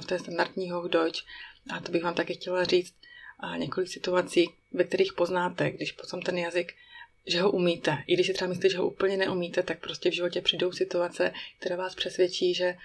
v 0.00 0.04
té 0.04 0.18
standardní 0.18 0.70
Hochdeutsch. 0.70 1.24
A 1.70 1.80
to 1.80 1.92
bych 1.92 2.04
vám 2.04 2.14
taky 2.14 2.34
chtěla 2.34 2.64
říct, 2.64 2.94
a 3.40 3.56
několik 3.56 3.88
situací, 3.88 4.50
ve 4.72 4.84
kterých 4.84 5.12
poznáte, 5.12 5.70
když 5.70 5.92
potom 5.92 6.22
ten 6.22 6.38
jazyk 6.38 6.74
že 7.26 7.40
ho 7.40 7.50
umíte. 7.50 8.04
I 8.06 8.14
když 8.14 8.26
si 8.26 8.32
třeba 8.32 8.48
myslíte, 8.48 8.70
že 8.70 8.78
ho 8.78 8.86
úplně 8.86 9.16
neumíte, 9.16 9.62
tak 9.62 9.80
prostě 9.80 10.10
v 10.10 10.14
životě 10.14 10.40
přijdou 10.40 10.72
situace, 10.72 11.32
které 11.58 11.76
vás 11.76 11.94
přesvědčí, 11.94 12.54
že 12.54 12.76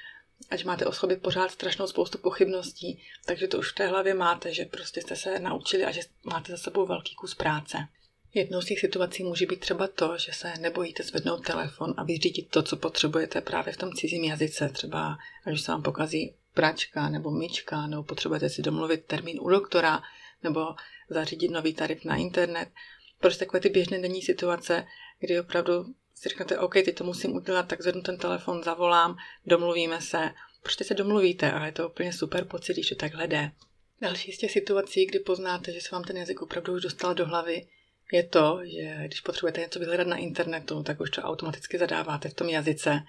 ať 0.50 0.66
máte 0.66 0.86
o 0.86 0.92
sobě 0.92 1.18
pořád 1.18 1.52
strašnou 1.52 1.88
spoustu 1.88 2.18
pochybností, 2.18 3.04
takže 3.26 3.48
to 3.48 3.58
už 3.58 3.72
v 3.72 3.76
té 3.76 3.88
hlavě 3.88 4.14
máte, 4.14 4.54
že 4.54 4.66
prostě 4.66 5.02
jste 5.02 5.16
se 5.16 5.40
naučili 5.40 5.86
a 5.86 5.92
že 5.92 6.02
máte 6.24 6.52
za 6.52 6.58
sebou 6.58 6.86
velký 6.86 7.16
kus 7.16 7.36
práce. 7.36 7.78
Jednou 8.38 8.62
z 8.62 8.66
těch 8.66 8.80
situací 8.80 9.24
může 9.24 9.46
být 9.46 9.60
třeba 9.60 9.88
to, 9.88 10.18
že 10.18 10.32
se 10.34 10.54
nebojíte 10.60 11.04
zvednout 11.04 11.46
telefon 11.46 11.94
a 11.98 12.04
vyřídit 12.04 12.50
to, 12.50 12.64
co 12.64 12.78
potřebujete 12.78 13.42
právě 13.42 13.74
v 13.74 13.78
tom 13.78 13.94
cizím 13.94 14.24
jazyce. 14.24 14.70
Třeba, 14.70 15.18
až 15.46 15.62
se 15.62 15.72
vám 15.72 15.84
pokazí 15.84 16.36
pračka 16.54 17.10
nebo 17.10 17.32
myčka, 17.32 17.88
nebo 17.88 18.04
potřebujete 18.04 18.50
si 18.50 18.62
domluvit 18.62 19.06
termín 19.06 19.38
u 19.42 19.50
doktora, 19.50 20.02
nebo 20.44 20.62
zařídit 21.10 21.52
nový 21.52 21.74
tarif 21.74 22.06
na 22.06 22.16
internet. 22.16 22.70
Prostě 23.20 23.46
takové 23.46 23.60
ty 23.60 23.70
běžné 23.70 24.02
denní 24.02 24.22
situace, 24.22 24.88
kdy 25.20 25.40
opravdu 25.40 25.86
si 26.16 26.30
řeknete, 26.30 26.60
OK, 26.60 26.74
teď 26.74 26.96
to 26.96 27.04
musím 27.04 27.36
udělat, 27.36 27.68
tak 27.68 27.82
zvednu 27.82 28.02
ten 28.02 28.18
telefon, 28.18 28.64
zavolám, 28.64 29.18
domluvíme 29.46 30.02
se. 30.02 30.32
Prostě 30.64 30.84
se 30.84 30.94
domluvíte 30.94 31.52
a 31.52 31.66
je 31.66 31.72
to 31.72 31.90
úplně 31.90 32.14
super 32.14 32.46
pocit, 32.46 32.74
když 32.74 32.90
to 32.90 32.96
takhle 32.96 33.28
jde. 33.28 33.52
Další 34.02 34.32
z 34.32 34.38
těch 34.38 34.52
situací, 34.52 35.06
kdy 35.06 35.20
poznáte, 35.20 35.72
že 35.72 35.82
se 35.82 35.90
vám 35.92 36.04
ten 36.04 36.18
jazyk 36.18 36.42
opravdu 36.42 36.74
už 36.74 36.82
dostal 36.82 37.16
do 37.16 37.26
hlavy, 37.26 37.68
je 38.12 38.24
to, 38.24 38.60
že 38.64 39.04
když 39.06 39.22
potřebujete 39.22 39.62
něco 39.62 39.80
vyhledat 39.80 40.08
na 40.08 40.18
internetu, 40.18 40.84
tak 40.84 41.00
už 41.00 41.10
to 41.10 41.22
automaticky 41.22 41.78
zadáváte 41.78 42.30
v 42.30 42.34
tom 42.34 42.50
jazyce, 42.50 43.02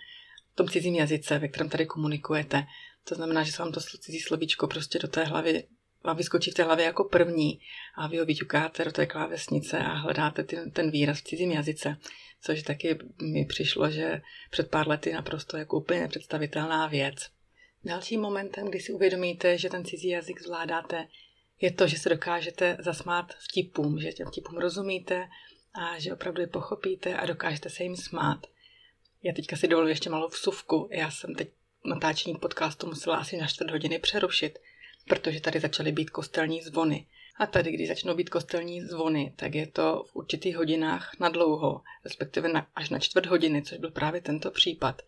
v 0.52 0.56
tom 0.56 0.68
cizím 0.68 0.94
jazyce, 0.94 1.38
ve 1.38 1.48
kterém 1.48 1.68
tady 1.68 1.86
komunikujete. 1.86 2.66
To 3.04 3.14
znamená, 3.14 3.42
že 3.42 3.52
se 3.52 3.62
vám 3.62 3.72
to 3.72 3.80
cizí 3.80 4.20
slovíčko 4.20 4.66
prostě 4.66 4.98
do 4.98 5.08
té 5.08 5.24
hlavy 5.24 5.64
vám 6.04 6.16
vyskočí 6.16 6.50
v 6.50 6.54
té 6.54 6.64
hlavě 6.64 6.84
jako 6.84 7.04
první 7.04 7.60
a 7.96 8.06
vy 8.06 8.18
ho 8.18 8.24
vyťukáte 8.24 8.84
do 8.84 8.92
té 8.92 9.06
klávesnice 9.06 9.78
a 9.78 9.92
hledáte 9.92 10.44
ten, 10.44 10.70
ten 10.70 10.90
výraz 10.90 11.18
v 11.18 11.24
cizím 11.24 11.50
jazyce, 11.50 11.96
což 12.42 12.62
taky 12.62 12.98
mi 13.22 13.44
přišlo, 13.44 13.90
že 13.90 14.22
před 14.50 14.70
pár 14.70 14.88
lety 14.88 15.12
naprosto 15.12 15.56
jako 15.56 15.76
úplně 15.76 16.00
nepředstavitelná 16.00 16.86
věc. 16.86 17.16
Dalším 17.84 18.20
momentem, 18.20 18.68
kdy 18.68 18.80
si 18.80 18.92
uvědomíte, 18.92 19.58
že 19.58 19.68
ten 19.68 19.84
cizí 19.84 20.08
jazyk 20.08 20.42
zvládáte, 20.42 21.08
je 21.60 21.70
to, 21.72 21.86
že 21.86 21.98
se 21.98 22.08
dokážete 22.08 22.76
zasmát 22.80 23.34
vtipům, 23.34 24.00
že 24.00 24.12
těm 24.12 24.26
vtipům 24.26 24.58
rozumíte 24.58 25.28
a 25.74 25.98
že 25.98 26.12
opravdu 26.12 26.40
je 26.40 26.46
pochopíte 26.46 27.16
a 27.16 27.26
dokážete 27.26 27.70
se 27.70 27.82
jim 27.82 27.96
smát. 27.96 28.46
Já 29.22 29.32
teďka 29.32 29.56
si 29.56 29.68
dovoluji 29.68 29.90
ještě 29.90 30.10
malou 30.10 30.28
vsuvku. 30.28 30.88
Já 30.92 31.10
jsem 31.10 31.34
teď 31.34 31.48
natáčení 31.84 32.36
podcastu 32.36 32.86
musela 32.86 33.16
asi 33.16 33.36
na 33.36 33.46
čtvrt 33.46 33.70
hodiny 33.70 33.98
přerušit, 33.98 34.58
protože 35.08 35.40
tady 35.40 35.60
začaly 35.60 35.92
být 35.92 36.10
kostelní 36.10 36.62
zvony. 36.62 37.06
A 37.36 37.46
tady, 37.46 37.72
když 37.72 37.88
začnou 37.88 38.14
být 38.14 38.30
kostelní 38.30 38.82
zvony, 38.82 39.32
tak 39.36 39.54
je 39.54 39.66
to 39.66 40.04
v 40.10 40.16
určitých 40.16 40.56
hodinách 40.56 41.12
na 41.20 41.28
dlouho, 41.28 41.82
respektive 42.04 42.48
na, 42.48 42.66
až 42.74 42.90
na 42.90 42.98
čtvrt 42.98 43.26
hodiny, 43.26 43.62
což 43.62 43.78
byl 43.78 43.90
právě 43.90 44.20
tento 44.20 44.50
případ. 44.50 45.02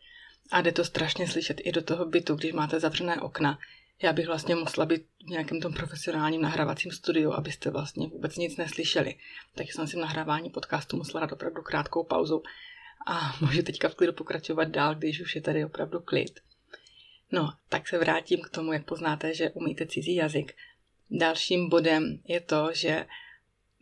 A 0.50 0.62
jde 0.62 0.72
to 0.72 0.84
strašně 0.84 1.28
slyšet 1.28 1.60
i 1.64 1.72
do 1.72 1.82
toho 1.82 2.04
bytu, 2.06 2.34
když 2.34 2.52
máte 2.52 2.80
zavřené 2.80 3.20
okna. 3.20 3.58
Já 4.02 4.12
bych 4.12 4.26
vlastně 4.26 4.54
musela 4.54 4.86
být 4.86 5.02
v 5.26 5.30
nějakém 5.30 5.60
tom 5.60 5.72
profesionálním 5.72 6.42
nahrávacím 6.42 6.92
studiu, 6.92 7.32
abyste 7.32 7.70
vlastně 7.70 8.08
vůbec 8.08 8.36
nic 8.36 8.56
neslyšeli. 8.56 9.14
Takže 9.54 9.72
jsem 9.72 9.86
si 9.86 9.96
v 9.96 10.00
nahrávání 10.00 10.50
podcastu 10.50 10.96
musela 10.96 11.20
dát 11.20 11.32
opravdu 11.32 11.62
krátkou 11.62 12.04
pauzu 12.04 12.42
a 13.06 13.36
můžu 13.40 13.62
teďka 13.62 13.88
v 13.88 13.94
klidu 13.94 14.12
pokračovat 14.12 14.64
dál, 14.64 14.94
když 14.94 15.20
už 15.20 15.34
je 15.34 15.42
tady 15.42 15.64
opravdu 15.64 16.00
klid. 16.00 16.40
No, 17.32 17.52
tak 17.68 17.88
se 17.88 17.98
vrátím 17.98 18.40
k 18.40 18.48
tomu, 18.48 18.72
jak 18.72 18.84
poznáte, 18.84 19.34
že 19.34 19.50
umíte 19.50 19.86
cizí 19.86 20.14
jazyk. 20.14 20.56
Dalším 21.10 21.68
bodem 21.68 22.20
je 22.24 22.40
to, 22.40 22.68
že 22.72 23.06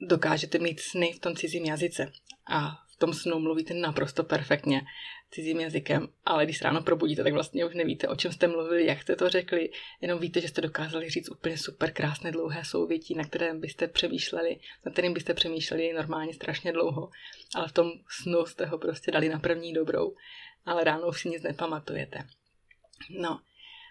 dokážete 0.01 0.59
mít 0.59 0.81
sny 0.81 1.13
v 1.13 1.19
tom 1.19 1.37
cizím 1.37 1.65
jazyce 1.65 2.13
a 2.51 2.88
tom 2.99 3.15
snu 3.15 3.39
mluvíte 3.39 3.75
naprosto 3.75 4.25
perfektně 4.25 4.83
cizím 5.31 5.61
jazykem, 5.61 6.09
ale 6.25 6.45
když 6.45 6.59
se 6.59 6.65
ráno 6.65 6.83
probudíte, 6.83 7.25
tak 7.25 7.33
vlastně 7.33 7.65
už 7.65 7.75
nevíte, 7.75 8.09
o 8.09 8.17
čem 8.17 8.33
jste 8.33 8.49
mluvili, 8.49 8.87
jak 8.87 9.03
jste 9.03 9.17
to 9.17 9.29
řekli, 9.29 9.71
jenom 10.01 10.19
víte, 10.19 10.41
že 10.41 10.49
jste 10.49 10.61
dokázali 10.61 11.11
říct 11.11 11.31
úplně 11.31 11.59
super 11.59 11.93
krásné 11.93 12.33
dlouhé 12.33 12.65
souvětí, 12.65 13.15
na 13.15 13.25
kterém 13.25 13.61
byste 13.61 13.89
přemýšleli, 13.89 14.61
na 14.87 14.93
kterým 14.93 15.15
byste 15.15 15.35
přemýšleli 15.35 15.93
normálně 15.93 16.35
strašně 16.35 16.73
dlouho, 16.73 17.11
ale 17.55 17.69
v 17.69 17.73
tom 17.73 17.91
snu 18.09 18.47
jste 18.47 18.67
ho 18.67 18.79
prostě 18.79 19.11
dali 19.11 19.29
na 19.29 19.39
první 19.39 19.73
dobrou, 19.73 20.15
ale 20.67 20.85
ráno 20.85 21.09
už 21.09 21.21
si 21.23 21.29
nic 21.29 21.43
nepamatujete. 21.43 22.19
No, 23.11 23.41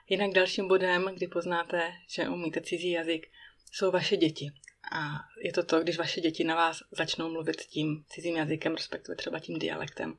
jinak 0.10 0.32
dalším 0.32 0.68
bodem, 0.68 1.10
kdy 1.16 1.28
poznáte, 1.28 1.94
že 2.10 2.30
umíte 2.30 2.62
cizí 2.62 2.92
jazyk, 2.92 3.28
jsou 3.72 3.92
vaše 3.92 4.18
děti. 4.18 4.52
A 4.92 5.20
je 5.44 5.54
to 5.54 5.64
to, 5.64 5.80
když 5.80 5.98
vaše 5.98 6.22
děti 6.22 6.44
na 6.44 6.56
vás 6.56 6.84
začnou 6.92 7.32
mluvit 7.32 7.62
tím 7.62 8.04
cizím 8.10 8.36
jazykem, 8.36 8.76
respektive 8.76 9.16
třeba 9.16 9.40
tím 9.40 9.60
dialektem. 9.60 10.18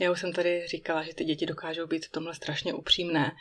Já 0.00 0.12
už 0.12 0.20
jsem 0.20 0.32
tady 0.32 0.66
říkala, 0.66 1.02
že 1.02 1.14
ty 1.14 1.24
děti 1.24 1.46
dokážou 1.46 1.86
být 1.86 2.06
v 2.06 2.12
tomhle 2.12 2.34
strašně 2.34 2.74
upřímné. 2.74 3.32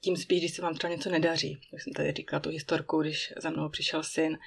Tím 0.00 0.16
spíš, 0.16 0.40
když 0.40 0.54
se 0.54 0.62
vám 0.62 0.74
třeba 0.74 0.92
něco 0.92 1.10
nedaří. 1.10 1.60
Já 1.72 1.78
jsem 1.78 1.92
tady 1.92 2.12
říkala 2.12 2.40
tu 2.40 2.50
historku, 2.50 3.00
když 3.00 3.32
za 3.36 3.50
mnou 3.50 3.68
přišel 3.68 4.02
syn 4.02 4.38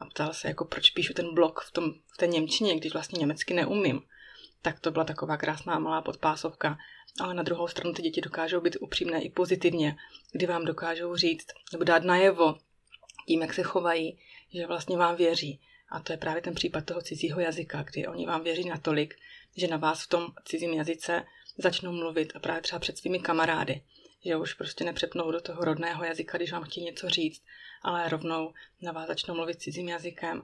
a 0.00 0.04
ptal 0.04 0.32
se, 0.32 0.48
jako 0.48 0.64
proč 0.64 0.90
píšu 0.90 1.14
ten 1.14 1.34
blok 1.34 1.60
v, 1.60 1.72
tom, 1.72 1.92
v 2.14 2.16
té 2.16 2.26
Němčině, 2.26 2.76
když 2.76 2.92
vlastně 2.92 3.18
německy 3.18 3.54
neumím. 3.54 4.02
Tak 4.62 4.80
to 4.80 4.90
byla 4.90 5.04
taková 5.04 5.36
krásná 5.36 5.78
malá 5.78 6.02
podpásovka 6.02 6.78
ale 7.20 7.34
na 7.34 7.42
druhou 7.42 7.68
stranu 7.68 7.92
ty 7.92 8.02
děti 8.02 8.20
dokážou 8.20 8.60
být 8.60 8.76
upřímné 8.80 9.22
i 9.22 9.30
pozitivně, 9.30 9.96
kdy 10.32 10.46
vám 10.46 10.64
dokážou 10.64 11.16
říct 11.16 11.46
nebo 11.72 11.84
dát 11.84 12.04
najevo 12.04 12.58
tím, 13.28 13.42
jak 13.42 13.54
se 13.54 13.62
chovají, 13.62 14.18
že 14.54 14.66
vlastně 14.66 14.96
vám 14.96 15.16
věří. 15.16 15.60
A 15.88 16.00
to 16.00 16.12
je 16.12 16.16
právě 16.16 16.42
ten 16.42 16.54
případ 16.54 16.84
toho 16.84 17.02
cizího 17.02 17.40
jazyka, 17.40 17.82
kdy 17.82 18.06
oni 18.06 18.26
vám 18.26 18.42
věří 18.44 18.68
natolik, 18.68 19.14
že 19.56 19.66
na 19.66 19.76
vás 19.76 20.02
v 20.02 20.08
tom 20.08 20.26
cizím 20.44 20.74
jazyce 20.74 21.24
začnou 21.58 21.92
mluvit 21.92 22.32
a 22.34 22.38
právě 22.38 22.62
třeba 22.62 22.78
před 22.78 22.98
svými 22.98 23.18
kamarády. 23.18 23.82
Že 24.24 24.36
už 24.36 24.54
prostě 24.54 24.84
nepřepnou 24.84 25.30
do 25.30 25.40
toho 25.40 25.64
rodného 25.64 26.04
jazyka, 26.04 26.38
když 26.38 26.52
vám 26.52 26.62
chtějí 26.62 26.86
něco 26.86 27.08
říct, 27.08 27.42
ale 27.82 28.08
rovnou 28.08 28.52
na 28.82 28.92
vás 28.92 29.08
začnou 29.08 29.34
mluvit 29.34 29.60
cizím 29.60 29.88
jazykem, 29.88 30.42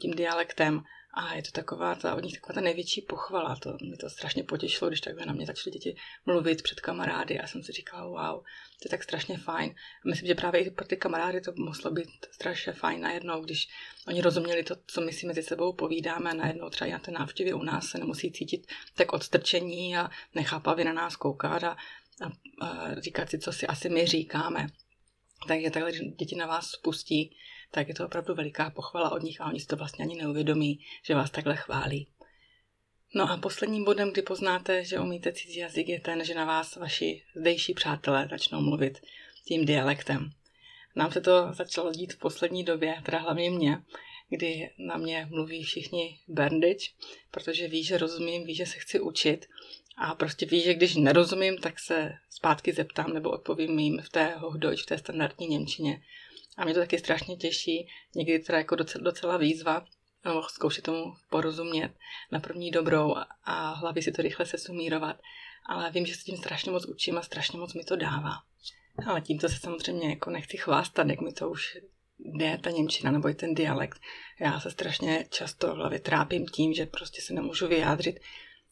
tím 0.00 0.10
dialektem 0.10 0.84
a 1.14 1.34
je 1.34 1.42
to 1.42 1.50
taková 1.50 1.94
ta, 1.94 2.14
od 2.14 2.24
nich 2.24 2.34
taková 2.34 2.54
ta 2.54 2.60
největší 2.60 3.02
pochvala. 3.02 3.56
To 3.56 3.76
mi 3.90 3.96
to 3.96 4.10
strašně 4.10 4.42
potěšilo, 4.42 4.88
když 4.88 5.00
takhle 5.00 5.26
na 5.26 5.32
mě 5.32 5.46
začaly 5.46 5.72
děti 5.72 5.96
mluvit 6.26 6.62
před 6.62 6.80
kamarády. 6.80 7.34
Já 7.34 7.46
jsem 7.46 7.62
si 7.62 7.72
říkala, 7.72 8.06
wow, 8.06 8.42
to 8.42 8.84
je 8.84 8.90
tak 8.90 9.02
strašně 9.02 9.38
fajn. 9.38 9.74
A 10.04 10.08
myslím, 10.08 10.26
že 10.26 10.34
právě 10.34 10.60
i 10.60 10.70
pro 10.70 10.86
ty 10.86 10.96
kamarády 10.96 11.40
to 11.40 11.52
muselo 11.56 11.94
být 11.94 12.08
strašně 12.30 12.72
fajn 12.72 13.00
najednou, 13.00 13.42
když 13.42 13.68
oni 14.06 14.20
rozuměli 14.20 14.62
to, 14.64 14.74
co 14.86 15.00
my 15.00 15.12
si 15.12 15.26
mezi 15.26 15.42
sebou 15.42 15.72
povídáme 15.72 16.30
a 16.30 16.34
najednou 16.34 16.70
třeba 16.70 16.90
na 16.90 16.98
té 16.98 17.10
návštěvě 17.10 17.54
u 17.54 17.62
nás 17.62 17.86
se 17.86 17.98
nemusí 17.98 18.32
cítit 18.32 18.66
tak 18.94 19.12
odstrčení 19.12 19.96
a 19.96 20.10
nechápavě 20.34 20.84
na 20.84 20.92
nás 20.92 21.16
koukat 21.16 21.64
a, 21.64 21.76
a, 22.20 22.26
a 22.66 23.00
říkat 23.00 23.30
si, 23.30 23.38
co 23.38 23.52
si 23.52 23.66
asi 23.66 23.88
my 23.88 24.06
říkáme. 24.06 24.66
Takže 25.48 25.70
takhle, 25.70 25.92
když 25.92 26.02
děti 26.16 26.36
na 26.36 26.46
vás 26.46 26.70
spustí, 26.70 27.36
tak 27.70 27.88
je 27.88 27.94
to 27.94 28.06
opravdu 28.06 28.34
veliká 28.34 28.70
pochvala 28.70 29.12
od 29.12 29.22
nich 29.22 29.40
a 29.40 29.46
oni 29.46 29.60
si 29.60 29.66
to 29.66 29.76
vlastně 29.76 30.04
ani 30.04 30.16
neuvědomí, 30.16 30.80
že 31.02 31.14
vás 31.14 31.30
takhle 31.30 31.56
chválí. 31.56 32.08
No 33.14 33.30
a 33.30 33.36
posledním 33.36 33.84
bodem, 33.84 34.12
kdy 34.12 34.22
poznáte, 34.22 34.84
že 34.84 35.00
umíte 35.00 35.32
cizí 35.32 35.58
jazyk, 35.58 35.88
je 35.88 36.00
ten, 36.00 36.24
že 36.24 36.34
na 36.34 36.44
vás 36.44 36.76
vaši 36.76 37.22
zdejší 37.36 37.74
přátelé 37.74 38.28
začnou 38.30 38.60
mluvit 38.60 39.02
tím 39.44 39.64
dialektem. 39.64 40.30
Nám 40.96 41.12
se 41.12 41.20
to 41.20 41.52
začalo 41.52 41.92
dít 41.92 42.12
v 42.12 42.18
poslední 42.18 42.64
době, 42.64 43.02
teda 43.04 43.18
hlavně 43.18 43.50
mě, 43.50 43.82
kdy 44.28 44.70
na 44.78 44.96
mě 44.96 45.26
mluví 45.30 45.62
všichni 45.62 46.18
Berndič, 46.28 46.94
protože 47.30 47.68
ví, 47.68 47.84
že 47.84 47.98
rozumím, 47.98 48.44
ví, 48.44 48.54
že 48.54 48.66
se 48.66 48.78
chci 48.78 49.00
učit 49.00 49.46
a 49.96 50.14
prostě 50.14 50.46
ví, 50.46 50.60
že 50.60 50.74
když 50.74 50.96
nerozumím, 50.96 51.58
tak 51.58 51.80
se 51.80 52.12
zpátky 52.30 52.72
zeptám 52.72 53.12
nebo 53.12 53.30
odpovím 53.30 53.78
jim 53.78 54.02
v 54.02 54.08
té 54.08 54.34
Hochdeutsch, 54.34 54.82
v 54.82 54.86
té 54.86 54.98
standardní 54.98 55.46
Němčině. 55.46 56.02
A 56.58 56.64
mě 56.64 56.74
to 56.74 56.80
taky 56.80 56.98
strašně 56.98 57.36
těší, 57.36 57.88
někdy 58.14 58.38
teda 58.38 58.58
jako 58.58 58.76
docela, 58.76 59.04
docela 59.04 59.36
výzva, 59.36 59.84
no, 60.24 60.42
zkoušet 60.42 60.84
tomu 60.84 61.14
porozumět 61.30 61.92
na 62.32 62.40
první 62.40 62.70
dobrou 62.70 63.14
a 63.44 63.70
hlavě 63.72 64.02
si 64.02 64.12
to 64.12 64.22
rychle 64.22 64.46
se 64.46 64.58
sumírovat. 64.58 65.16
Ale 65.66 65.90
vím, 65.90 66.06
že 66.06 66.14
se 66.14 66.22
tím 66.22 66.36
strašně 66.36 66.72
moc 66.72 66.86
učím 66.86 67.18
a 67.18 67.22
strašně 67.22 67.58
moc 67.58 67.74
mi 67.74 67.84
to 67.84 67.96
dává. 67.96 68.32
Ale 69.06 69.20
tímto 69.20 69.48
se 69.48 69.56
samozřejmě 69.56 70.10
jako 70.10 70.30
nechci 70.30 70.56
chvástat, 70.56 71.08
jak 71.08 71.20
mi 71.20 71.32
to 71.32 71.50
už 71.50 71.78
jde 72.18 72.58
ta 72.62 72.70
Němčina 72.70 73.10
nebo 73.10 73.28
i 73.28 73.34
ten 73.34 73.54
dialekt. 73.54 74.00
Já 74.40 74.60
se 74.60 74.70
strašně 74.70 75.26
často 75.30 75.74
v 75.74 75.76
hlavě 75.76 75.98
trápím 75.98 76.46
tím, 76.46 76.74
že 76.74 76.86
prostě 76.86 77.22
se 77.22 77.34
nemůžu 77.34 77.68
vyjádřit 77.68 78.20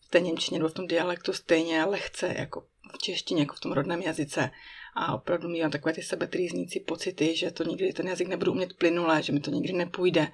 v 0.06 0.08
té 0.08 0.20
Němčině 0.20 0.58
nebo 0.58 0.68
v 0.68 0.74
tom 0.74 0.86
dialektu 0.86 1.32
stejně 1.32 1.84
lehce 1.84 2.34
jako 2.38 2.66
v 2.94 2.98
češtině, 2.98 3.40
jako 3.40 3.54
v 3.54 3.60
tom 3.60 3.72
rodném 3.72 4.02
jazyce 4.02 4.50
a 4.98 5.14
opravdu 5.14 5.48
mývám 5.48 5.70
takové 5.70 5.92
ty 5.92 6.02
sebetrýznící 6.02 6.80
pocity, 6.80 7.36
že 7.36 7.50
to 7.50 7.64
nikdy 7.64 7.92
ten 7.92 8.08
jazyk 8.08 8.28
nebudu 8.28 8.52
umět 8.52 8.72
plynule, 8.72 9.22
že 9.22 9.32
mi 9.32 9.40
to 9.40 9.50
nikdy 9.50 9.72
nepůjde. 9.72 10.28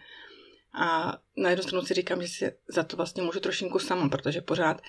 A 0.75 1.19
na 1.37 1.51
jednu 1.51 1.63
stranu 1.63 1.87
si 1.87 1.95
říkám, 1.95 2.23
že 2.23 2.29
si 2.29 2.53
za 2.69 2.83
to 2.83 2.97
vlastně 2.97 3.23
můžu 3.23 3.41
trošinku 3.41 3.79
sama, 3.79 4.09
protože 4.09 4.41
pořád 4.41 4.83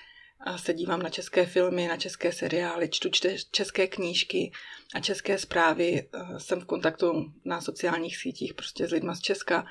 se 0.56 0.74
dívám 0.74 1.02
na 1.02 1.10
české 1.10 1.46
filmy, 1.46 1.88
na 1.88 1.96
české 1.96 2.32
seriály, 2.32 2.88
čtu 2.88 3.08
čte, 3.08 3.36
české 3.50 3.86
knížky 3.86 4.52
a 4.94 5.00
české 5.00 5.38
zprávy. 5.38 6.08
Jsem 6.38 6.60
v 6.60 6.64
kontaktu 6.64 7.32
na 7.44 7.60
sociálních 7.60 8.16
sítích 8.16 8.54
prostě 8.54 8.88
s 8.88 8.90
lidma 8.90 9.14
z 9.14 9.20
Česka. 9.20 9.66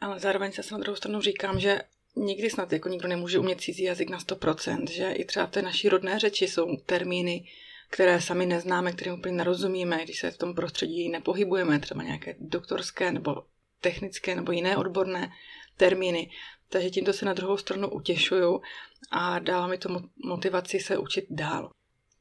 Ale 0.00 0.20
zároveň 0.20 0.52
se 0.52 0.62
na 0.72 0.78
druhou 0.78 0.96
stranu 0.96 1.20
říkám, 1.20 1.60
že 1.60 1.80
nikdy 2.16 2.50
snad 2.50 2.72
jako 2.72 2.88
nikdo 2.88 3.08
nemůže 3.08 3.38
umět 3.38 3.60
cizí 3.60 3.82
jazyk 3.82 4.10
na 4.10 4.18
100%, 4.18 4.90
že 4.90 5.12
i 5.12 5.24
třeba 5.24 5.46
v 5.46 5.50
té 5.50 5.62
naší 5.62 5.88
rodné 5.88 6.18
řeči 6.18 6.48
jsou 6.48 6.76
termíny, 6.76 7.44
které 7.92 8.20
sami 8.20 8.46
neznáme, 8.46 8.92
které 8.92 9.12
úplně 9.12 9.34
nerozumíme, 9.34 10.04
když 10.04 10.18
se 10.18 10.30
v 10.30 10.38
tom 10.38 10.54
prostředí 10.54 11.08
nepohybujeme, 11.08 11.78
třeba 11.78 12.02
nějaké 12.02 12.36
doktorské 12.40 13.12
nebo 13.12 13.44
technické 13.80 14.34
nebo 14.34 14.52
jiné 14.52 14.76
odborné 14.76 15.32
termíny. 15.76 16.30
Takže 16.68 16.90
tímto 16.90 17.12
se 17.12 17.24
na 17.24 17.32
druhou 17.32 17.56
stranu 17.56 17.90
utěšuju 17.90 18.62
a 19.10 19.38
dává 19.38 19.66
mi 19.66 19.78
to 19.78 20.00
motivaci 20.24 20.80
se 20.80 20.98
učit 20.98 21.24
dál. 21.30 21.70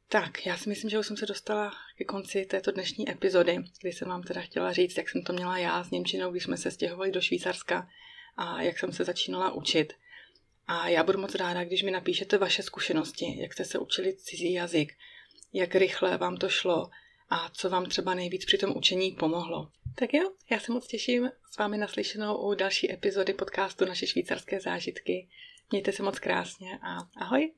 Tak, 0.08 0.46
já 0.46 0.58
si 0.58 0.70
myslím, 0.70 0.90
že 0.90 1.00
už 1.00 1.08
jsem 1.08 1.18
se 1.18 1.26
dostala 1.26 1.74
ke 1.98 2.04
konci 2.04 2.46
této 2.46 2.72
dnešní 2.72 3.12
epizody, 3.12 3.58
kdy 3.82 3.94
jsem 3.94 4.08
vám 4.08 4.24
teda 4.24 4.42
chtěla 4.42 4.74
říct, 4.74 4.98
jak 4.98 5.10
jsem 5.10 5.24
to 5.24 5.34
měla 5.34 5.58
já 5.58 5.84
s 5.84 5.92
Němčinou, 5.92 6.32
když 6.32 6.44
jsme 6.44 6.58
se 6.58 6.72
stěhovali 6.72 7.12
do 7.12 7.22
Švýcarska 7.22 7.88
a 8.38 8.62
jak 8.62 8.80
jsem 8.80 8.92
se 8.92 9.04
začínala 9.04 9.52
učit. 9.52 9.94
A 10.68 10.90
já 10.90 11.04
budu 11.04 11.20
moc 11.20 11.36
ráda, 11.36 11.64
když 11.64 11.84
mi 11.84 11.92
napíšete 11.92 12.38
vaše 12.38 12.64
zkušenosti, 12.64 13.42
jak 13.42 13.54
jste 13.54 13.66
se 13.66 13.80
učili 13.80 14.14
cizí 14.14 14.54
jazyk, 14.54 14.94
jak 15.54 15.76
rychle 15.76 16.18
vám 16.18 16.38
to 16.38 16.50
šlo 16.50 16.90
a 17.30 17.50
co 17.50 17.70
vám 17.70 17.86
třeba 17.86 18.14
nejvíc 18.14 18.46
při 18.46 18.58
tom 18.58 18.78
učení 18.78 19.12
pomohlo. 19.12 19.72
Tak 19.96 20.14
jo, 20.14 20.32
já 20.52 20.60
se 20.60 20.72
moc 20.72 20.88
těším 20.88 21.32
s 21.52 21.58
vámi 21.58 21.78
naslyšenou 21.78 22.38
u 22.38 22.54
další 22.54 22.92
epizody 22.92 23.34
podcastu 23.34 23.86
Naše 23.86 24.08
švýcarské 24.08 24.60
zážitky. 24.60 25.28
Mějte 25.72 25.92
se 25.92 26.04
moc 26.04 26.20
krásně 26.20 26.80
a 26.82 27.08
ahoj! 27.18 27.50